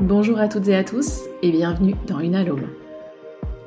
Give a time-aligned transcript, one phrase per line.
[0.00, 2.68] Bonjour à toutes et à tous et bienvenue dans Une Alome.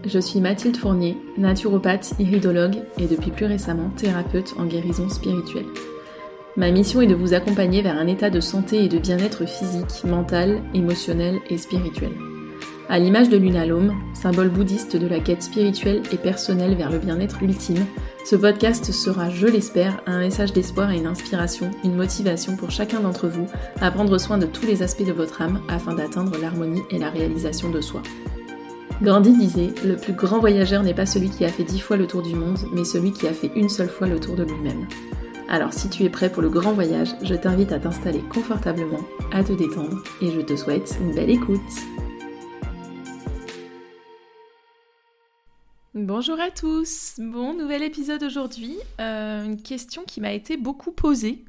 [0.03, 5.67] Je suis Mathilde Fournier, naturopathe, iridologue et depuis plus récemment thérapeute en guérison spirituelle.
[6.57, 10.03] Ma mission est de vous accompagner vers un état de santé et de bien-être physique,
[10.05, 12.13] mental, émotionnel et spirituel.
[12.89, 17.41] À l'image de l'unalome, symbole bouddhiste de la quête spirituelle et personnelle vers le bien-être
[17.41, 17.85] ultime,
[18.25, 22.99] ce podcast sera, je l'espère, un message d'espoir et une inspiration, une motivation pour chacun
[22.99, 23.47] d'entre vous
[23.79, 27.09] à prendre soin de tous les aspects de votre âme afin d'atteindre l'harmonie et la
[27.09, 28.01] réalisation de soi.
[29.01, 32.07] Gandhi disait Le plus grand voyageur n'est pas celui qui a fait dix fois le
[32.07, 34.87] tour du monde, mais celui qui a fait une seule fois le tour de lui-même.
[35.49, 39.43] Alors si tu es prêt pour le grand voyage, je t'invite à t'installer confortablement, à
[39.43, 41.59] te détendre et je te souhaite une belle écoute.
[45.95, 51.45] Bonjour à tous, bon nouvel épisode aujourd'hui, euh, une question qui m'a été beaucoup posée,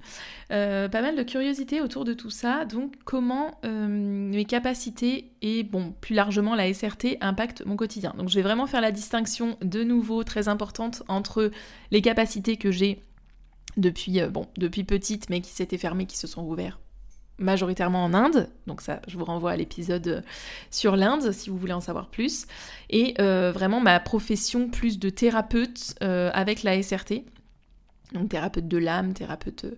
[0.50, 5.62] euh, pas mal de curiosité autour de tout ça, donc comment euh, mes capacités et
[5.62, 8.12] bon plus largement la SRT impactent mon quotidien.
[8.18, 11.50] Donc je vais vraiment faire la distinction de nouveau très importante entre
[11.90, 13.02] les capacités que j'ai
[13.78, 16.83] depuis, bon, depuis petite mais qui s'étaient fermées, qui se sont ouvertes
[17.38, 20.20] majoritairement en Inde, donc ça je vous renvoie à l'épisode euh,
[20.70, 22.46] sur l'Inde si vous voulez en savoir plus,
[22.90, 27.24] et euh, vraiment ma profession plus de thérapeute euh, avec la SRT,
[28.12, 29.74] donc thérapeute de l'âme, thérapeute euh,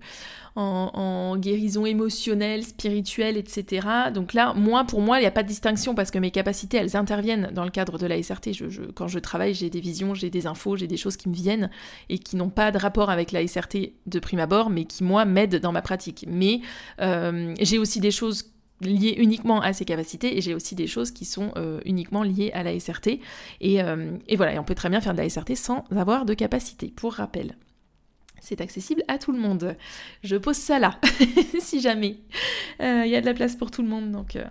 [0.56, 3.86] en, guérison émotionnelle, spirituelle, etc.
[4.12, 6.77] Donc là, moi, pour moi, il n'y a pas de distinction parce que mes capacités,
[6.77, 8.50] elles interviennent dans le cadre de la SRT.
[8.94, 11.70] quand je travaille, j'ai des visions, j'ai des infos, j'ai des choses qui me viennent
[12.08, 15.24] et qui n'ont pas de rapport avec la SRT de prime abord, mais qui, moi,
[15.24, 16.24] m'aident dans ma pratique.
[16.28, 16.60] Mais
[17.00, 21.10] euh, j'ai aussi des choses liées uniquement à ces capacités et j'ai aussi des choses
[21.10, 23.20] qui sont euh, uniquement liées à la SRT.
[23.60, 23.80] Et,
[24.36, 27.14] voilà, et on peut très bien faire de la SRT sans avoir de capacité, pour
[27.14, 27.56] rappel
[28.41, 29.77] c'est accessible à tout le monde.
[30.23, 30.98] Je pose ça là,
[31.61, 32.19] si jamais.
[32.81, 34.45] Euh, il y a de la place pour tout le monde, donc euh,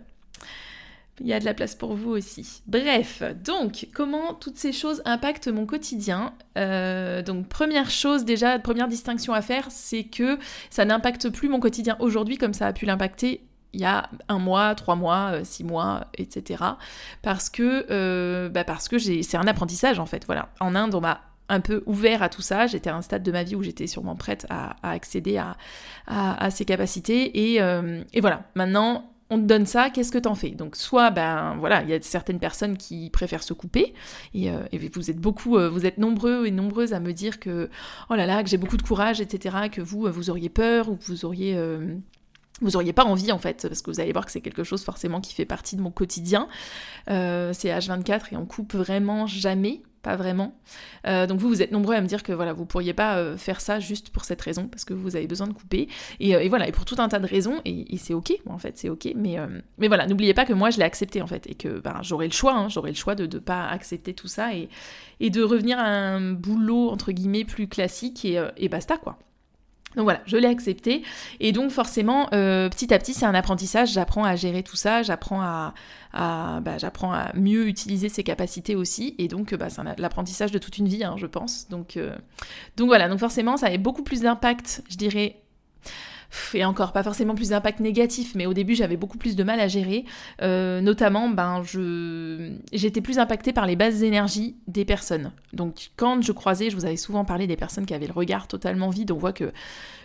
[1.21, 2.61] il y a de la place pour vous aussi.
[2.67, 6.33] Bref, donc comment toutes ces choses impactent mon quotidien?
[6.57, 10.37] Euh, Donc première chose déjà, première distinction à faire, c'est que
[10.69, 13.41] ça n'impacte plus mon quotidien aujourd'hui comme ça a pu l'impacter
[13.73, 16.63] il y a un mois, trois mois, six mois, etc.
[17.21, 20.25] Parce que, bah parce que c'est un apprentissage en fait.
[20.25, 20.47] Voilà.
[20.61, 21.19] En Inde, on m'a
[21.49, 22.67] un peu ouvert à tout ça.
[22.67, 26.65] J'étais à un stade de ma vie où j'étais sûrement prête à, accéder à, ces
[26.65, 27.31] capacités.
[27.61, 30.51] Euh, et, voilà, maintenant, on te donne ça, qu'est-ce que t'en fais?
[30.51, 33.93] Donc soit, ben voilà, il y a certaines personnes qui préfèrent se couper,
[34.35, 34.59] et, euh,
[34.93, 37.69] vous êtes beaucoup, euh, vous êtes nombreux et nombreuses à me dire que,
[38.11, 40.95] oh là là, que j'ai beaucoup de courage, etc., que vous, vous auriez peur, ou
[40.95, 41.59] que vous auriez
[42.61, 44.81] vous auriez pas envie en fait, parce que vous allez voir que c'est quelque chose
[44.81, 46.47] forcément qui fait partie de mon quotidien.
[47.07, 50.55] C'est H24 et on coupe vraiment jamais, pas vraiment.
[51.07, 53.37] Euh, donc vous, vous êtes nombreux à me dire que voilà, vous pourriez pas euh,
[53.37, 55.89] faire ça juste pour cette raison, parce que vous avez besoin de couper.
[56.19, 58.89] Et, voilà, et pour tout un tas de raisons, et, c'est ok, en fait, c'est
[58.89, 59.09] ok.
[59.15, 59.37] Mais,
[59.87, 62.53] voilà, n'oubliez pas que moi je l'ai accepté en fait, et que ben, le choix,
[62.53, 64.69] hein, j'aurai le choix de ne pas accepter tout ça et,
[65.29, 69.17] de revenir à un boulot entre guillemets plus classique et basta quoi.
[69.95, 71.03] Donc voilà, je l'ai accepté.
[71.39, 73.93] Et donc forcément, euh, petit à petit, c'est un apprentissage.
[73.93, 75.73] J'apprends à gérer tout ça, j'apprends à,
[76.13, 79.15] bah, à mieux utiliser ses capacités aussi.
[79.17, 81.67] Et donc, bah, c'est l'apprentissage de toute une vie, hein, je pense.
[81.69, 82.15] Donc, euh,
[82.77, 85.41] donc voilà, donc forcément, ça avait beaucoup plus d'impact, je dirais,
[86.53, 89.59] et encore pas forcément plus d'impact négatif, mais au début j'avais beaucoup plus de mal
[89.59, 90.05] à gérer.
[90.41, 95.31] Euh, notamment, ben, je, j'étais plus impactée par les bases énergies des personnes.
[95.53, 98.47] Donc quand je croisais, je vous avais souvent parlé des personnes qui avaient le regard
[98.47, 99.51] totalement vide, on voit que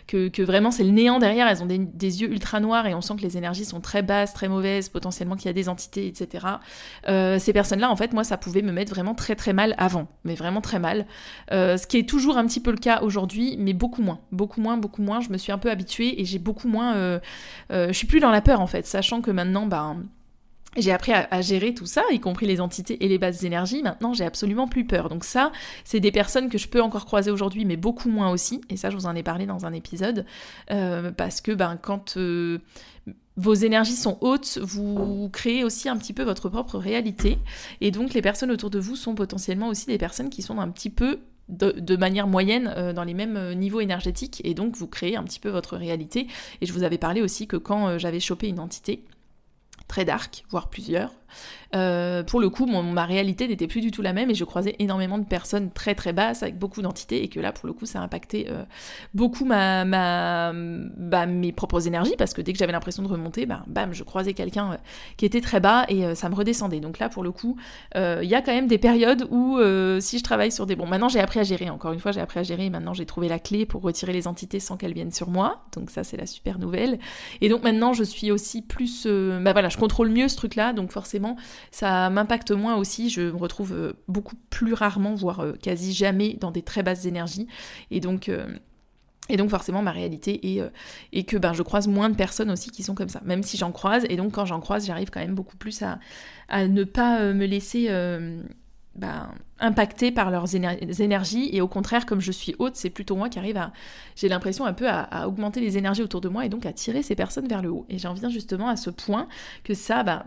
[0.07, 3.15] que, vraiment c'est le néant derrière, elles ont des, yeux ultra noirs et on sent
[3.17, 6.45] que les énergies sont très basses, très mauvaises, potentiellement qu'il y a des entités, etc.
[7.07, 10.07] Euh, ces personnes-là, en fait, moi, ça pouvait me mettre vraiment très très mal avant,
[10.23, 11.05] mais vraiment très mal.
[11.51, 14.61] Euh, ce qui est toujours un petit peu le cas aujourd'hui, mais beaucoup moins, beaucoup
[14.61, 15.21] moins, beaucoup moins.
[15.21, 16.95] Je me suis un peu habituée et j'ai beaucoup moins...
[16.95, 17.19] Euh,
[17.69, 20.03] je suis plus dans la peur, en fait, sachant que maintenant, ben
[20.77, 23.83] j'ai appris à, gérer tout ça, y compris les entités et les bases d'énergie.
[23.83, 25.09] Maintenant, j'ai absolument plus peur.
[25.09, 25.51] Donc ça,
[25.83, 28.61] c'est des personnes que je peux encore croiser aujourd'hui, mais beaucoup moins aussi.
[28.69, 30.25] Et ça, je vous en ai parlé dans un épisode,
[30.71, 32.59] euh, parce que ben quand euh,
[33.35, 37.37] vos énergies sont hautes, vous créez aussi un petit peu votre propre réalité.
[37.81, 40.69] Et donc, les personnes autour de vous sont potentiellement aussi des personnes qui sont un
[40.69, 41.19] petit peu
[41.51, 45.39] de, manière moyenne euh, dans les mêmes niveaux énergétiques et donc vous créez un petit
[45.39, 46.27] peu votre réalité.
[46.61, 49.03] Et je vous avais parlé aussi que quand j'avais chopé une entité,
[49.87, 51.11] très dark, voire plusieurs,
[51.73, 54.75] Euh, pour le coup, ma réalité n'était plus du tout la même et je croisais
[54.79, 57.85] énormément de personnes très très basses avec beaucoup d'entités et que là, pour le coup,
[57.85, 58.63] ça a impacté euh,
[59.13, 60.51] beaucoup bah,
[61.25, 64.33] mes propres énergies parce que dès que j'avais l'impression de remonter, bah, bam, je croisais
[64.33, 64.77] quelqu'un
[65.17, 66.79] qui était très bas et ça me redescendait.
[66.79, 67.55] Donc là, pour le coup,
[67.95, 69.59] il y a quand même des périodes où
[69.99, 70.75] si je travaille sur des...
[70.75, 72.93] Bon, maintenant j'ai appris à gérer, encore une fois, j'ai appris à gérer et maintenant
[72.93, 75.63] j'ai trouvé la clé pour retirer les entités sans qu'elles viennent sur moi.
[75.73, 76.99] Donc ça, c'est la super nouvelle.
[77.39, 79.07] Et donc maintenant, je suis aussi plus...
[79.07, 81.20] bah voilà, je contrôle mieux ce truc-là, donc forcément,
[81.71, 83.09] ça m'impacte moins aussi.
[83.09, 87.05] Je me retrouve euh, beaucoup plus rarement, voire euh, quasi jamais, dans des très basses
[87.05, 87.47] énergies.
[87.89, 88.29] Et donc.
[88.29, 88.47] Euh,
[89.29, 90.61] et donc forcément ma réalité est,
[91.13, 93.55] et que ben, je croise moins de personnes aussi qui sont comme ça, même si
[93.55, 94.03] j'en croise.
[94.09, 95.99] Et donc quand j'en croise, j'arrive quand même beaucoup plus à,
[96.49, 97.87] à ne pas me laisser
[98.95, 101.49] ben, impacter par leurs énergies.
[101.53, 103.71] Et au contraire, comme je suis haute, c'est plutôt moi qui arrive à,
[104.15, 107.01] j'ai l'impression un peu à, augmenter les énergies autour de moi et donc à tirer
[107.03, 107.85] ces personnes vers le haut.
[107.89, 109.27] Et j'en viens justement à ce point
[109.63, 110.23] que ça, ben,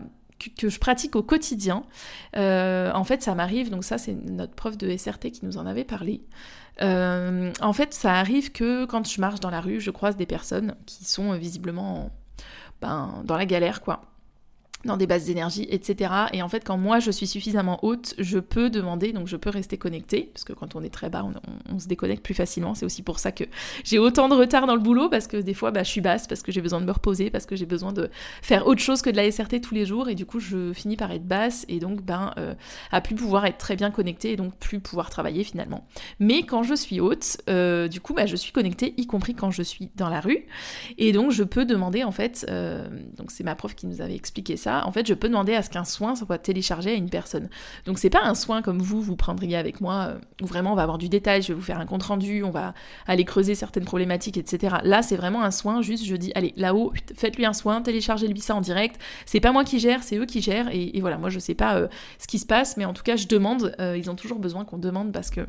[0.57, 1.83] que, je pratique au quotidien.
[2.35, 5.65] Euh, en fait, ça m'arrive, donc ça c'est notre prof de SRT qui nous en
[5.65, 6.21] avait parlé.
[6.81, 10.25] Euh, en fait, ça arrive que quand je marche dans la rue, je croise des
[10.25, 12.11] personnes qui sont visiblement
[12.81, 14.01] ben, dans la galère, quoi
[14.85, 16.11] dans des bases d'énergie, etc.
[16.33, 19.49] Et en fait, quand moi je suis suffisamment haute, je peux demander, donc je peux
[19.49, 21.25] rester connectée, parce que quand on est très bas,
[21.69, 22.73] on, se déconnecte plus facilement.
[22.73, 23.43] C'est aussi pour ça que
[23.83, 26.27] j'ai autant de retard dans le boulot, parce que des fois, bah, je suis basse,
[26.27, 28.09] parce que j'ai besoin de me reposer, parce que j'ai besoin de
[28.41, 30.95] faire autre chose que de la SRT tous les jours, et du coup, je finis
[30.95, 32.53] par être basse, et donc, ben, euh,
[32.91, 35.85] à plus pouvoir être très bien connectée, et donc plus pouvoir travailler finalement.
[36.19, 39.51] Mais quand je suis haute, euh, du coup, bah, je suis connectée, y compris quand
[39.51, 40.45] je suis dans la rue,
[40.97, 42.87] et donc je peux demander, en fait, euh,
[43.17, 45.61] donc c'est ma prof qui nous avait expliqué ça, en fait, je peux demander à
[45.61, 47.49] ce qu'un soin soit téléchargé à une personne.
[47.85, 50.75] Donc c'est pas un soin comme vous, vous prendriez avec moi, euh, où vraiment on
[50.75, 52.73] va avoir du détail, je vais vous faire un compte rendu, on va
[53.07, 54.77] aller creuser certaines problématiques, etc.
[54.83, 58.55] Là, c'est vraiment un soin, juste je dis, allez, là-haut, faites-lui un soin, téléchargez-lui ça
[58.55, 58.99] en direct.
[59.25, 61.77] C'est pas moi qui gère, c'est eux qui gèrent, et, voilà, moi je sais pas
[61.77, 61.87] euh,
[62.19, 64.65] ce qui se passe, mais en tout cas, je demande, euh, ils ont toujours besoin
[64.65, 65.41] qu'on demande parce que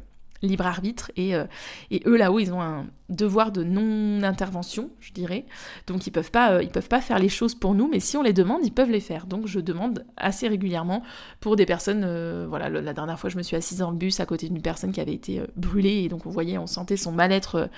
[0.42, 1.44] libre arbitre et, euh,
[1.90, 5.46] et eux là-haut ils ont un devoir de non-intervention je dirais
[5.86, 8.16] donc ils peuvent pas euh, ils peuvent pas faire les choses pour nous mais si
[8.16, 11.02] on les demande ils peuvent les faire donc je demande assez régulièrement
[11.40, 14.20] pour des personnes euh, voilà la dernière fois je me suis assise dans le bus
[14.20, 17.12] à côté d'une personne qui avait été brûlée et donc on voyait on sentait son
[17.12, 17.70] mal-être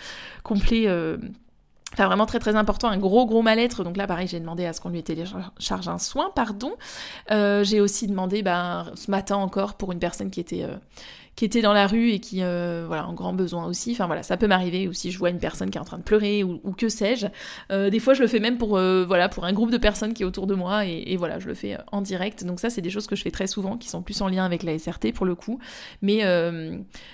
[0.43, 0.87] complet
[1.94, 3.82] Enfin, vraiment très très important, un gros gros mal-être.
[3.82, 6.75] Donc là, pareil, j'ai demandé à ce qu'on lui télécharge un soin, pardon.
[7.31, 10.66] j'ai aussi demandé, ben, ce matin encore, pour une personne qui était,
[11.38, 13.93] qui était dans la rue et qui, euh, voilà, en grand besoin aussi.
[13.93, 15.99] Enfin voilà, ça peut m'arriver ou si je vois une personne qui est en train
[15.99, 17.29] de pleurer ou, que sais-je.
[17.70, 20.14] Euh, des fois, je le fais même pour, euh, voilà, pour un groupe de personnes
[20.14, 22.44] qui est autour de moi et, voilà, je le fais en direct.
[22.44, 24.44] Donc ça, c'est des choses que je fais très souvent, qui sont plus en lien
[24.44, 25.61] avec la SRT pour le coup.
[26.02, 26.25] Mais,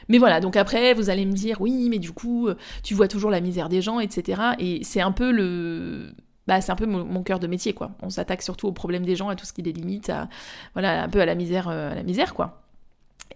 [0.09, 2.49] mais voilà, donc après, vous allez me dire, oui, mais du coup,
[2.82, 4.41] tu vois toujours la misère des gens, etc.
[4.59, 6.15] Et c'est un peu le
[6.47, 7.91] bah, c'est un peu mon, cœur de métier quoi.
[8.00, 10.31] On s'attaque surtout aux problèmes des gens, à tout ce qui les limite, à
[10.73, 12.63] voilà, un peu à la misère, à la misère quoi.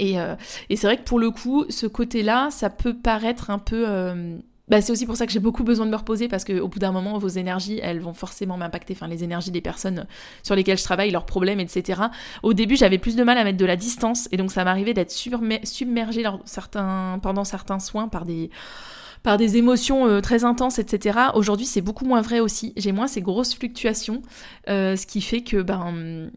[0.03, 0.37] Euh,
[0.69, 3.85] et, c'est vrai que pour le coup, ce côté-là, ça peut paraître un peu...
[3.89, 6.69] Euh, bah, c'est aussi pour ça que j'ai beaucoup besoin de me reposer parce qu'au
[6.69, 8.93] bout d'un moment, vos énergies, elles vont forcément m'impacter.
[8.95, 10.07] Enfin, les énergies des personnes
[10.43, 12.03] sur lesquelles je travaille, leurs problèmes, etc.
[12.43, 14.93] Au début, j'avais plus de mal à mettre de la distance et donc ça m'arrivait
[14.93, 16.25] d'être submergée
[17.23, 18.51] pendant certains soins par des
[19.25, 21.19] par des émotions euh, très intenses, etc.
[21.35, 22.73] Aujourd'hui, c'est beaucoup moins vrai aussi.
[22.77, 24.23] J'ai moins ces grosses fluctuations,
[24.69, 26.31] ce qui fait que ben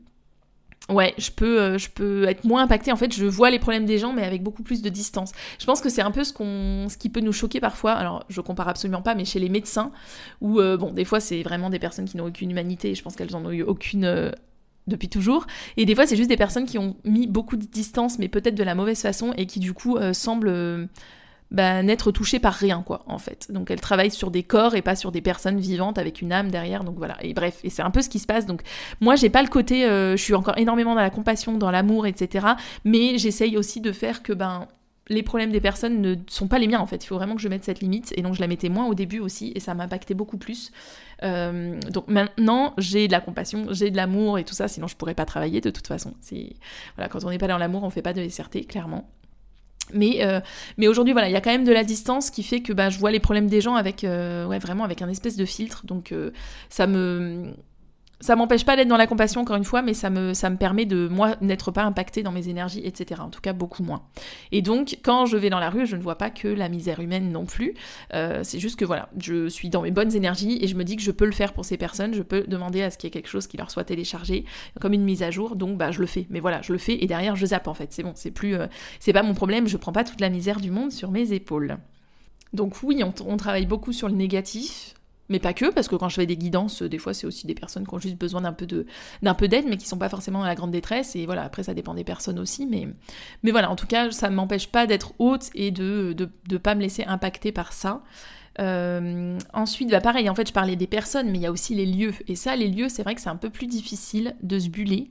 [0.90, 2.92] Ouais, je peux, euh, je peux être moins impactée.
[2.92, 5.32] En fait, je vois les problèmes des gens, mais avec beaucoup plus de distance.
[5.60, 7.94] Je pense que c'est un peu ce, ce qui peut nous choquer parfois.
[7.94, 9.92] Alors, je compare absolument pas, mais chez les médecins,
[10.42, 12.92] où, euh, bon, des fois, c'est vraiment des personnes qui n'ont aucune humanité.
[12.92, 14.06] Et je pense qu'elles en ont eu aucune.
[14.06, 14.32] Euh,
[14.88, 15.46] depuis toujours.
[15.78, 18.56] Et des fois, c'est juste des personnes qui ont mis beaucoup de distance, mais peut-être
[18.56, 20.90] de la mauvaise façon, et qui du coup semblent
[21.52, 23.52] bah, n'être touchée par rien, quoi, en fait.
[23.52, 26.50] Donc elle travaille sur des corps et pas sur des personnes vivantes avec une âme
[26.50, 26.84] derrière.
[26.84, 27.18] Donc voilà.
[27.22, 28.46] Et bref, et c'est un peu ce qui se passe.
[28.46, 28.62] Donc
[29.02, 32.08] moi, j'ai pas le côté, euh, je suis encore énormément dans la compassion, dans l'amour,
[32.08, 32.48] etc.
[32.86, 34.68] Mais j'essaye aussi de faire que, ben,
[35.10, 37.04] les problèmes des personnes ne sont pas les miens en fait.
[37.04, 38.94] Il faut vraiment que je mette cette limite et donc je la mettais moins au
[38.94, 40.72] début aussi et ça m'impactait beaucoup plus.
[41.24, 44.96] Euh, donc maintenant j'ai de la compassion, j'ai de l'amour et tout ça, sinon je
[44.96, 46.14] pourrais pas travailler de toute façon.
[46.96, 49.10] Voilà quand on n'est pas dans l'amour, on fait pas de SRT clairement.
[49.94, 50.40] Mais, euh,
[50.78, 52.90] mais aujourd'hui, voilà, il y a quand même de la distance qui fait que bah,
[52.90, 55.86] je vois les problèmes des gens avec, euh, vraiment avec un espèce de filtre.
[55.86, 56.32] Donc euh,
[56.70, 57.54] ça me,
[58.22, 61.08] ça m'empêche pas d'être dans la compassion encore une fois, mais ça me, permet de
[61.08, 63.22] moi n'être pas impacté dans mes énergies, etc.
[63.22, 64.04] En tout cas, beaucoup moins.
[64.52, 67.00] Et donc, quand je vais dans la rue, je ne vois pas que la misère
[67.00, 67.74] humaine non plus.
[68.14, 70.96] Euh, c'est juste que voilà, je suis dans mes bonnes énergies et je me dis
[70.96, 72.14] que je peux le faire pour ces personnes.
[72.14, 74.46] Je peux demander à ce qu'il y ait quelque chose qui leur soit téléchargé
[74.80, 75.56] comme une mise à jour.
[75.56, 76.28] Donc, bah, je le fais.
[76.30, 77.92] Mais voilà, je le fais et derrière, je zappe en fait.
[77.92, 78.68] C'est bon, c'est plus, euh,
[79.00, 79.68] c'est pas mon problème.
[79.68, 81.78] Je prends pas toute la misère du monde sur mes épaules.
[82.54, 84.94] Donc oui, on travaille beaucoup sur le négatif,
[85.32, 87.56] mais pas que, parce que quand je fais des guidances, des fois c'est aussi des
[87.56, 88.68] personnes qui ont juste besoin d'un peu
[89.48, 91.16] d'aide, mais qui sont pas forcément dans la grande détresse.
[91.16, 92.88] Et voilà, après ça dépend des personnes aussi, mais
[93.42, 96.58] mais voilà, en tout cas, ça ne m'empêche pas d'être haute et de, de de
[96.58, 98.04] pas me laisser impacter par ça.
[98.60, 101.74] Euh, ensuite, bah pareil, en fait, je parlais des personnes, mais il y a aussi
[101.74, 102.14] les lieux.
[102.28, 105.10] Et ça, les lieux, c'est vrai que c'est un peu plus difficile de se buller.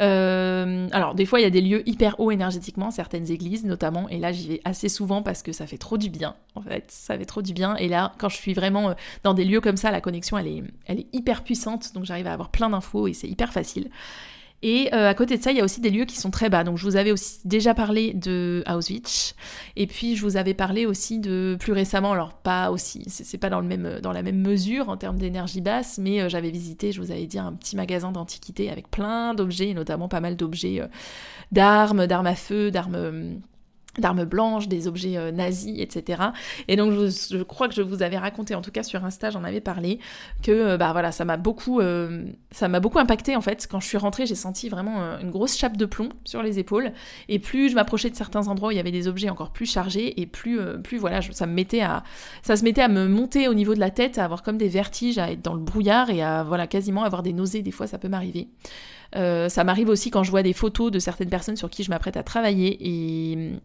[0.00, 4.08] Euh, alors, des fois, il y a des lieux hyper hauts énergétiquement, certaines églises notamment,
[4.08, 6.84] et là, j'y vais assez souvent parce que ça fait trop du bien, en fait.
[6.90, 7.76] Ça fait trop du bien.
[7.76, 8.94] Et là, quand je suis vraiment euh,
[9.24, 12.26] dans des lieux comme ça, la connexion, elle est, elle est hyper puissante, donc j'arrive
[12.26, 13.90] à avoir plein d'infos et c'est hyper facile.
[14.62, 16.50] Et euh, à côté de ça, il y a aussi des lieux qui sont très
[16.50, 16.64] bas.
[16.64, 19.34] Donc je vous avais aussi déjà parlé de Auschwitz.
[19.76, 23.48] Et puis je vous avais parlé aussi de plus récemment, alors pas aussi, c'est pas
[23.48, 26.92] dans, le même, dans la même mesure en termes d'énergie basse, mais euh, j'avais visité,
[26.92, 30.80] je vous avais dit, un petit magasin d'antiquité avec plein d'objets, notamment pas mal d'objets
[30.80, 30.88] euh,
[31.52, 33.40] d'armes, d'armes à feu, d'armes
[33.98, 36.22] d'armes blanches, des objets euh, nazis, etc.
[36.68, 39.42] Et donc je, crois que je vous avais raconté, en tout cas sur Insta, j'en
[39.42, 39.98] avais parlé,
[40.42, 43.66] que euh, bah ça m'a beaucoup, euh, ça m'a beaucoup impacté en fait.
[43.70, 46.92] Quand je suis rentrée, j'ai senti vraiment une grosse chape de plomb sur les épaules.
[47.28, 49.66] Et plus je m'approchais de certains endroits où il y avait des objets encore plus
[49.66, 53.90] chargés, et plus, plus voilà, ça se mettait à me monter au niveau de la
[53.90, 57.02] tête, à avoir comme des vertiges, à être dans le brouillard et à voilà quasiment
[57.02, 57.62] avoir des nausées.
[57.62, 58.48] Des fois, ça peut m'arriver.
[59.16, 61.90] Euh, ça m'arrive aussi quand je vois des photos de certaines personnes sur qui je
[61.90, 62.78] m'apprête à travailler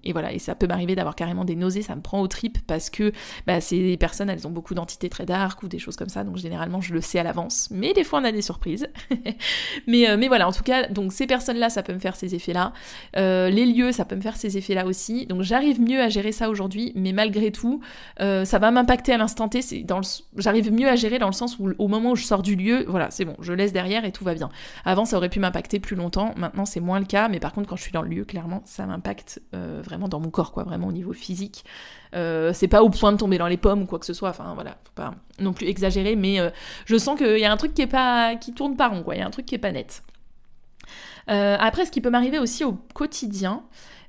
[0.03, 2.57] et, voilà, et ça peut m'arriver d'avoir carrément des nausées, ça me prend au tripes
[2.67, 3.11] parce que
[3.45, 6.37] bah, ces personnes, elles ont beaucoup d'entités très dark ou des choses comme ça, donc
[6.37, 8.87] généralement je le sais à l'avance, mais des fois on a des surprises.
[9.87, 12.35] mais, euh, mais voilà, en tout cas, donc ces personnes-là, ça peut me faire ces
[12.35, 12.73] effets-là.
[13.17, 15.25] Euh, les lieux, ça peut me faire ces effets-là aussi.
[15.25, 17.81] Donc j'arrive mieux à gérer ça aujourd'hui, mais malgré tout,
[18.19, 19.61] ça va m'impacter à l'instant T.
[20.37, 22.85] J'arrive mieux à gérer dans le sens où au moment où je sors du lieu,
[22.87, 24.49] voilà, c'est bon, je laisse derrière et tout va bien.
[24.83, 26.33] Avant, ça aurait pu m'impacter plus longtemps.
[26.37, 28.61] Maintenant, c'est moins le cas, mais par contre, quand je suis dans le lieu, clairement,
[28.65, 31.65] ça m'impacte euh, vraiment dans mon corps, quoi, vraiment au niveau physique.
[32.15, 34.29] Euh, c'est pas au point de tomber dans les pommes ou quoi que ce soit.
[34.29, 36.49] Enfin, voilà, faut pas non plus exagérer, mais euh,
[36.85, 39.03] je sens qu'il y a un truc qui est pas, qui tourne pas rond.
[39.11, 40.03] Il y a un truc qui est pas net.
[41.27, 43.63] après, ce qui peut m'arriver aussi au quotidien,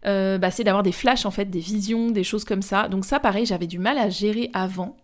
[0.04, 2.88] bah, c'est d'avoir des flashs en fait, des visions, des choses comme ça.
[2.88, 4.96] Donc ça, pareil, j'avais du mal à gérer avant.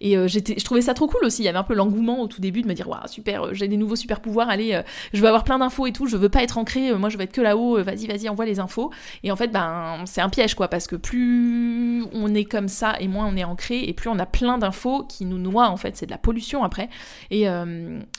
[0.00, 1.42] Et euh, je trouvais ça trop cool aussi.
[1.42, 3.54] Il y avait un peu l'engouement au tout début de me dire, waouh, super, euh,
[3.54, 4.82] j'ai des nouveaux super pouvoirs, allez, euh,
[5.12, 7.24] je veux avoir plein d'infos et tout, je veux pas être ancré, moi je veux
[7.24, 8.90] être que là-haut, vas-y, vas-y, envoie les infos.
[9.22, 12.94] Et en fait, ben, c'est un piège, quoi, parce que plus on est comme ça
[13.00, 15.76] et moins on est ancré, et plus on a plein d'infos qui nous noient, en
[15.76, 16.88] fait, c'est de la pollution après.
[17.30, 17.46] Et,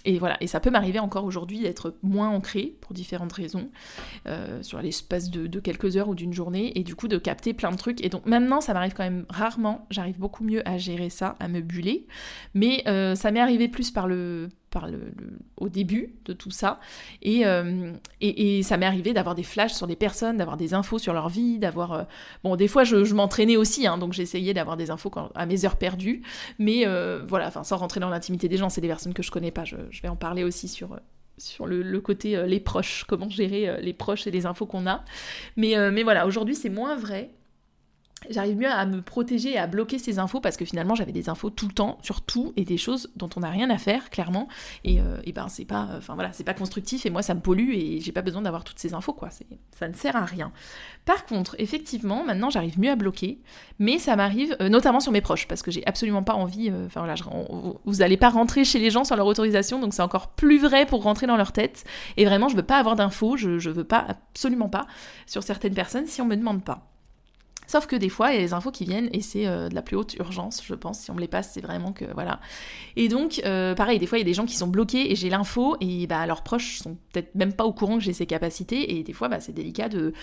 [0.06, 3.70] et voilà, et ça peut m'arriver encore aujourd'hui d'être moins ancré pour différentes raisons,
[4.62, 7.78] sur l'espace de quelques heures ou d'une journée, et du coup de capter plein de
[7.78, 8.04] trucs.
[8.04, 11.48] Et donc maintenant, ça m'arrive quand même rarement, j'arrive beaucoup mieux à gérer ça à
[11.48, 12.06] me buller.
[12.54, 15.12] Mais euh, ça m'est arrivé plus par le, par le,
[15.58, 16.80] au début de tout ça.
[17.26, 21.00] Euh, et, et, ça m'est arrivé d'avoir des flashs sur des personnes, d'avoir des infos
[21.00, 21.94] sur leur vie, d'avoir...
[21.94, 22.04] Euh,
[22.44, 25.78] bon, des fois, je, m'entraînais aussi, hein, donc j'essayais d'avoir des infos à mes heures
[25.78, 26.22] perdues.
[26.60, 26.86] Mais
[27.28, 29.66] voilà, sans rentrer dans l'intimité des gens, c'est des personnes que je connais pas.
[29.66, 31.00] Je, vais en parler aussi sur
[31.38, 35.06] sur le, côté les proches, comment gérer les proches et les infos qu'on a.
[35.56, 37.32] Mais, mais voilà, aujourd'hui c'est moins vrai
[38.30, 41.30] j'arrive mieux à me protéger et à bloquer ces infos parce que finalement j'avais des
[41.30, 44.10] infos tout le temps sur tout et des choses dont on n'a rien à faire
[44.10, 44.48] clairement.
[44.84, 47.40] Et, euh, et ben c'est pas enfin voilà c'est pas constructif et moi ça me
[47.40, 49.30] pollue et j'ai pas besoin d'avoir toutes ces infos quoi.
[49.72, 50.52] Ça ne sert à rien.
[51.06, 53.40] Par contre effectivement maintenant j'arrive mieux à bloquer
[53.80, 56.88] mais ça m'arrive euh, notamment sur mes proches parce que j'ai absolument pas envie euh,
[56.88, 57.16] enfin voilà
[57.86, 60.86] vous allez pas rentrer chez les gens sans leur autorisation donc c'est encore plus vrai
[60.86, 61.86] pour rentrer dans leur tête.
[62.18, 64.88] Et vraiment je veux pas avoir d'infos je, je veux pas absolument pas
[65.26, 66.89] sur certaines personnes si on me demande pas
[67.70, 69.76] Sauf que des fois, il y a des infos qui viennent et c'est euh, de
[69.76, 71.02] la plus haute urgence, je pense.
[71.02, 72.40] Si on me les passe, c'est vraiment que voilà.
[72.96, 75.16] Et donc, euh, pareil, des fois, il y a des gens qui sont bloqués et
[75.16, 78.26] j'ai l'info et bah, leurs proches sont peut-être même pas au courant que j'ai ces
[78.26, 80.14] capacités et des fois, bah, c'est délicat de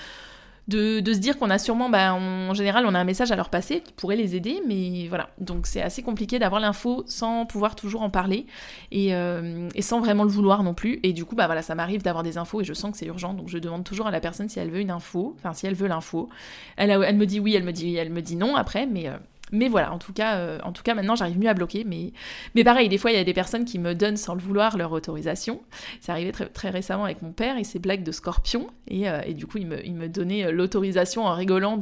[0.68, 3.50] de, se dire qu'on a sûrement, bah, en général, on a un message à leur
[3.50, 5.30] passer qui pourrait les aider, mais voilà.
[5.38, 8.46] Donc c'est assez compliqué d'avoir l'info sans pouvoir toujours en parler
[8.90, 10.98] et, euh, et, sans vraiment le vouloir non plus.
[11.02, 13.06] Et du coup, bah voilà, ça m'arrive d'avoir des infos et je sens que c'est
[13.06, 15.66] urgent, donc je demande toujours à la personne si elle veut une info, enfin si
[15.66, 16.28] elle veut l'info.
[16.76, 19.16] Elle, elle me dit oui, elle me dit, elle me dit non après, mais euh,
[19.52, 21.84] mais voilà, en tout cas, euh, en tout cas maintenant j'arrive mieux à bloquer.
[21.84, 22.12] Mais,
[22.54, 24.76] mais pareil, des fois il y a des personnes qui me donnent sans le vouloir
[24.76, 25.62] leur autorisation.
[26.00, 28.68] C'est arrivé très, très, récemment avec mon père et ses blagues de scorpion.
[28.88, 31.78] Et, euh, et du coup il me, il me donnait euh, l'autorisation en rigolant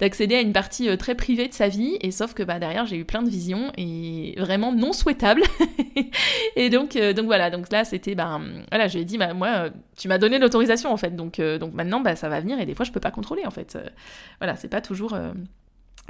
[0.00, 1.96] d'accéder à une partie très privée de sa vie.
[2.02, 5.42] Et sauf que bah, derrière j'ai eu plein de visions et vraiment non souhaitables.
[6.56, 8.38] et donc, donc voilà, donc là c'était, bah,
[8.70, 11.16] voilà, je lui ai dit, bah, moi tu m'as donné l'autorisation en fait.
[11.16, 13.50] Donc, donc maintenant bah, ça va venir et des fois je peux pas contrôler en
[13.50, 13.78] fait.
[14.40, 15.16] voilà, c'est pas toujours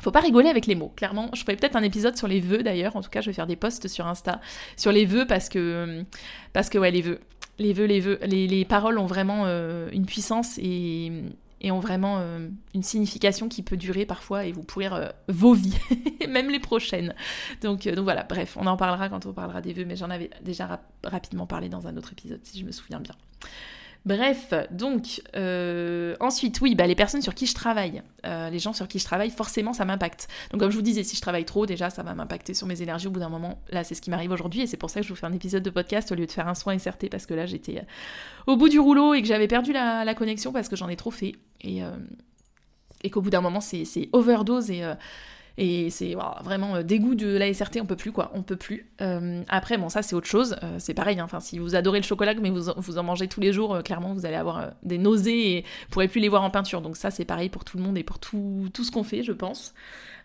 [0.00, 1.30] faut pas rigoler avec les mots, clairement.
[1.34, 2.96] Je ferai peut-être un épisode sur les vœux d'ailleurs.
[2.96, 4.40] En tout cas, je vais faire des posts sur Insta
[4.76, 6.04] sur les vœux parce que,
[6.52, 7.20] parce que ouais, les vœux,
[7.58, 11.10] les vœux, les vœux, les, paroles ont vraiment euh, une puissance et,
[11.60, 12.22] et ont vraiment
[12.74, 15.76] une signification qui peut durer parfois et vous pourrir vos vies,
[16.28, 17.14] même les prochaines.
[17.62, 20.30] Donc, donc voilà, bref, on en parlera quand on parlera des vœux, mais j'en avais
[20.42, 23.14] déjà rapidement parlé dans un autre épisode si je me souviens bien.
[24.06, 28.72] Bref, donc, euh, ensuite, oui, bah, les personnes sur qui je travaille, euh, les gens
[28.72, 30.28] sur qui je travaille, forcément, ça m'impacte.
[30.50, 32.80] Donc, comme je vous disais, si je travaille trop, déjà, ça va m'impacter sur mes
[32.80, 33.60] énergies au bout d'un moment.
[33.70, 35.32] Là, c'est ce qui m'arrive aujourd'hui, et c'est pour ça que je vous fais un
[35.32, 37.82] épisode de podcast au lieu de faire un soin SRT, parce que là, j'étais euh,
[38.52, 41.10] au bout du rouleau et que j'avais perdu la, connexion parce que j'en ai trop
[41.10, 41.34] fait.
[41.60, 41.82] Et,
[43.04, 44.82] et qu'au bout d'un moment, c'est overdose et
[45.60, 48.86] et c'est vraiment euh, dégoût de la SRT, on peut plus quoi, on peut plus.
[49.00, 51.24] Euh, après, bon, ça c'est autre chose, euh, c'est pareil, hein.
[51.24, 54.14] enfin, si vous adorez le chocolat, mais vous, vous en mangez tous les jours, clairement
[54.14, 56.80] vous allez avoir des nausées et vous pourrez plus les voir en peinture.
[56.80, 59.24] Donc ça c'est pareil pour tout le monde et pour tout, tout ce qu'on fait,
[59.24, 59.74] je pense.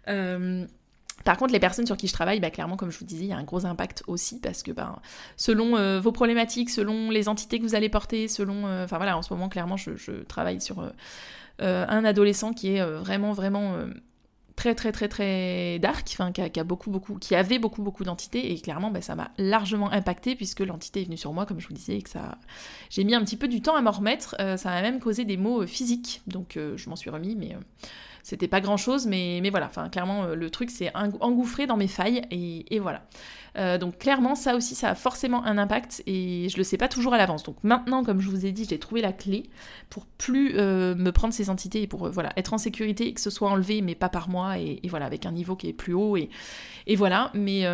[0.05, 3.29] Par contre, les personnes sur qui je travaille, bah, clairement, comme je vous disais, il
[3.29, 5.01] y a un gros impact aussi parce que bah,
[5.37, 8.65] selon vos problématiques, selon les entités que vous allez porter, selon...
[8.83, 10.83] Enfin voilà, en ce moment, clairement, je travaille sur
[11.59, 13.77] un adolescent qui est vraiment, vraiment
[14.55, 18.59] très très très très dark, qui, a, beaucoup beaucoup, qui avait beaucoup beaucoup d'entités et
[18.59, 21.73] clairement bah, ça m'a largement impacté puisque l'entité est venue sur moi comme je vous
[21.73, 22.37] disais et que ça,
[22.89, 24.35] j'ai mis un petit peu du temps à m'en remettre.
[24.39, 27.35] Euh, ça m'a même causé des maux euh, physiques, donc euh, je m'en suis remis,
[27.35, 27.55] mais
[28.23, 31.87] c'était pas grand chose, mais, mais voilà, enfin clairement le truc s'est engouffré dans mes
[31.87, 33.03] failles et, voilà.
[33.57, 36.87] Euh, donc clairement, ça aussi, ça a forcément un impact et je le sais pas
[36.87, 37.43] toujours à l'avance.
[37.43, 39.43] Donc maintenant, comme je vous ai dit, j'ai trouvé la clé
[39.89, 43.21] pour plus euh, me prendre ces entités pour euh, voilà être en sécurité et que
[43.21, 45.93] ce soit enlevé, mais pas par moi et, voilà avec un niveau qui est plus
[45.93, 46.29] haut et,
[46.87, 47.29] et voilà.
[47.33, 47.65] Mais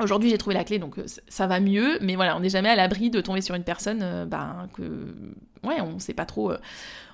[0.00, 0.96] Aujourd'hui, j'ai trouvé la clé, donc
[1.28, 4.26] ça va mieux, mais voilà, on n'est jamais à l'abri de tomber sur une personne
[4.28, 5.14] ben, que,
[5.64, 6.52] ouais, on sait pas trop,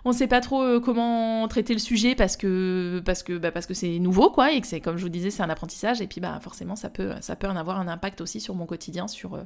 [0.04, 3.66] on sait pas trop euh, comment traiter le sujet parce que parce que bah, parce
[3.66, 6.06] que c'est nouveau quoi et que c'est comme je vous disais c'est un apprentissage et
[6.06, 9.06] puis bah forcément ça peut ça peut en avoir un impact aussi sur mon quotidien
[9.06, 9.42] sur euh,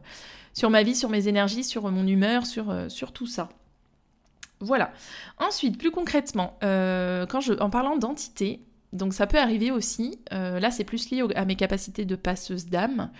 [0.54, 3.48] sur ma vie sur mes énergies sur mon humeur sur euh, sur tout ça.
[4.60, 4.90] Voilà.
[5.38, 8.60] Ensuite plus concrètement quand je en parlant d'entité
[8.92, 13.10] donc ça peut arriver aussi là c'est plus lié à mes capacités de passeuse d'âme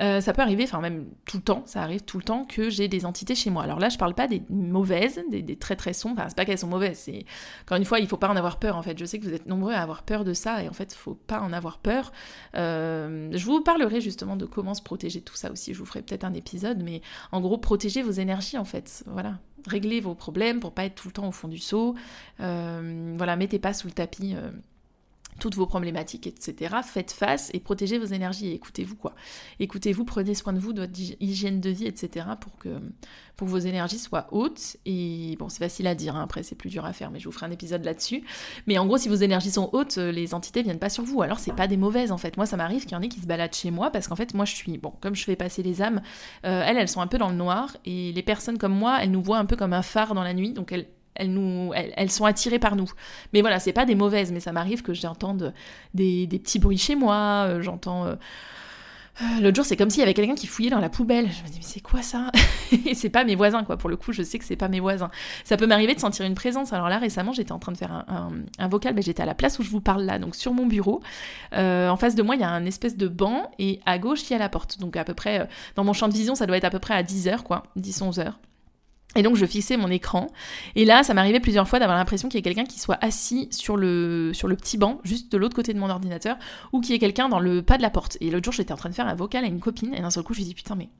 [0.00, 2.68] euh, ça peut arriver, enfin même tout le temps, ça arrive tout le temps que
[2.68, 3.62] j'ai des entités chez moi.
[3.62, 6.58] Alors là, je parle pas des mauvaises, des, très très sombres, enfin c'est pas qu'elles
[6.58, 7.24] sont mauvaises, c'est
[7.62, 8.98] encore une fois, il faut pas en avoir peur en fait.
[8.98, 11.14] Je sais que vous êtes nombreux à avoir peur de ça et en fait, faut
[11.14, 12.12] pas en avoir peur.
[12.56, 16.02] Euh, je vous parlerai justement de comment se protéger tout ça aussi, je vous ferai
[16.02, 17.00] peut-être un épisode, mais
[17.32, 19.38] en gros, protéger vos énergies en fait, voilà.
[19.66, 21.96] Régler vos problèmes pour pas être tout le temps au fond du seau.
[22.38, 24.36] Euh, voilà, mettez pas sous le tapis
[25.38, 26.76] toutes vos problématiques, etc.
[26.84, 28.52] Faites face et protégez vos énergies.
[28.52, 29.14] Écoutez-vous, quoi.
[29.60, 32.26] Écoutez-vous, prenez soin de vous, de votre hygiène de vie, etc.
[32.40, 32.68] pour que,
[33.38, 34.76] vos énergies soient hautes.
[34.86, 36.22] Et bon, c'est facile à dire, hein.
[36.22, 38.24] après, c'est plus dur à faire, mais je vous ferai un épisode là-dessus.
[38.66, 41.20] Mais en gros, si vos énergies sont hautes, euh, les entités viennent pas sur vous.
[41.20, 42.36] Alors, c'est pas des mauvaises, en fait.
[42.38, 44.32] Moi, ça m'arrive qu'il y en ait qui se baladent chez moi, parce qu'en fait,
[44.32, 46.00] moi, je suis, bon, comme je fais passer les âmes,
[46.46, 47.76] euh, elles, elles sont un peu dans le noir.
[47.84, 50.32] Et les personnes comme moi, elles nous voient un peu comme un phare dans la
[50.32, 50.52] nuit.
[50.52, 52.90] Donc, elles, elles, nous, elles, sont attirées par nous.
[53.32, 55.52] Mais voilà, c'est pas des mauvaises, mais ça m'arrive que j'entende
[55.94, 58.06] des, petits bruits chez moi, euh, j'entends...
[58.06, 58.14] Euh,
[59.22, 61.30] euh, l'autre jour, c'est comme s'il y avait quelqu'un qui fouillait dans la poubelle.
[61.32, 62.30] Je me dis, mais c'est quoi ça?
[62.84, 63.78] Et c'est pas mes voisins, quoi.
[63.78, 65.10] Pour le coup, je sais que c'est pas mes voisins.
[65.42, 66.74] Ça peut m'arriver de sentir une présence.
[66.74, 69.58] Alors là, récemment, j'étais en train de faire un, vocal, mais j'étais à la place
[69.58, 71.00] où je vous parle là, donc sur mon bureau.
[71.52, 74.34] en face de moi, il y a un espèce de banc, et à gauche, il
[74.34, 74.78] y a la porte.
[74.80, 76.92] Donc à peu près, dans mon champ de vision, ça doit être à peu près
[76.92, 77.62] à 10h, quoi.
[77.78, 78.32] 10-11 h
[79.14, 80.28] et donc je fixais mon écran.
[80.74, 83.48] Et là, ça m'arrivait plusieurs fois d'avoir l'impression qu'il y ait quelqu'un qui soit assis
[83.50, 86.36] sur le, sur le petit banc, juste de l'autre côté de mon ordinateur,
[86.72, 88.18] ou qu'il y ait quelqu'un dans le pas de la porte.
[88.20, 90.10] Et l'autre jour, j'étais en train de faire un vocal à une copine, et d'un
[90.10, 90.90] seul coup, je me dis putain, mais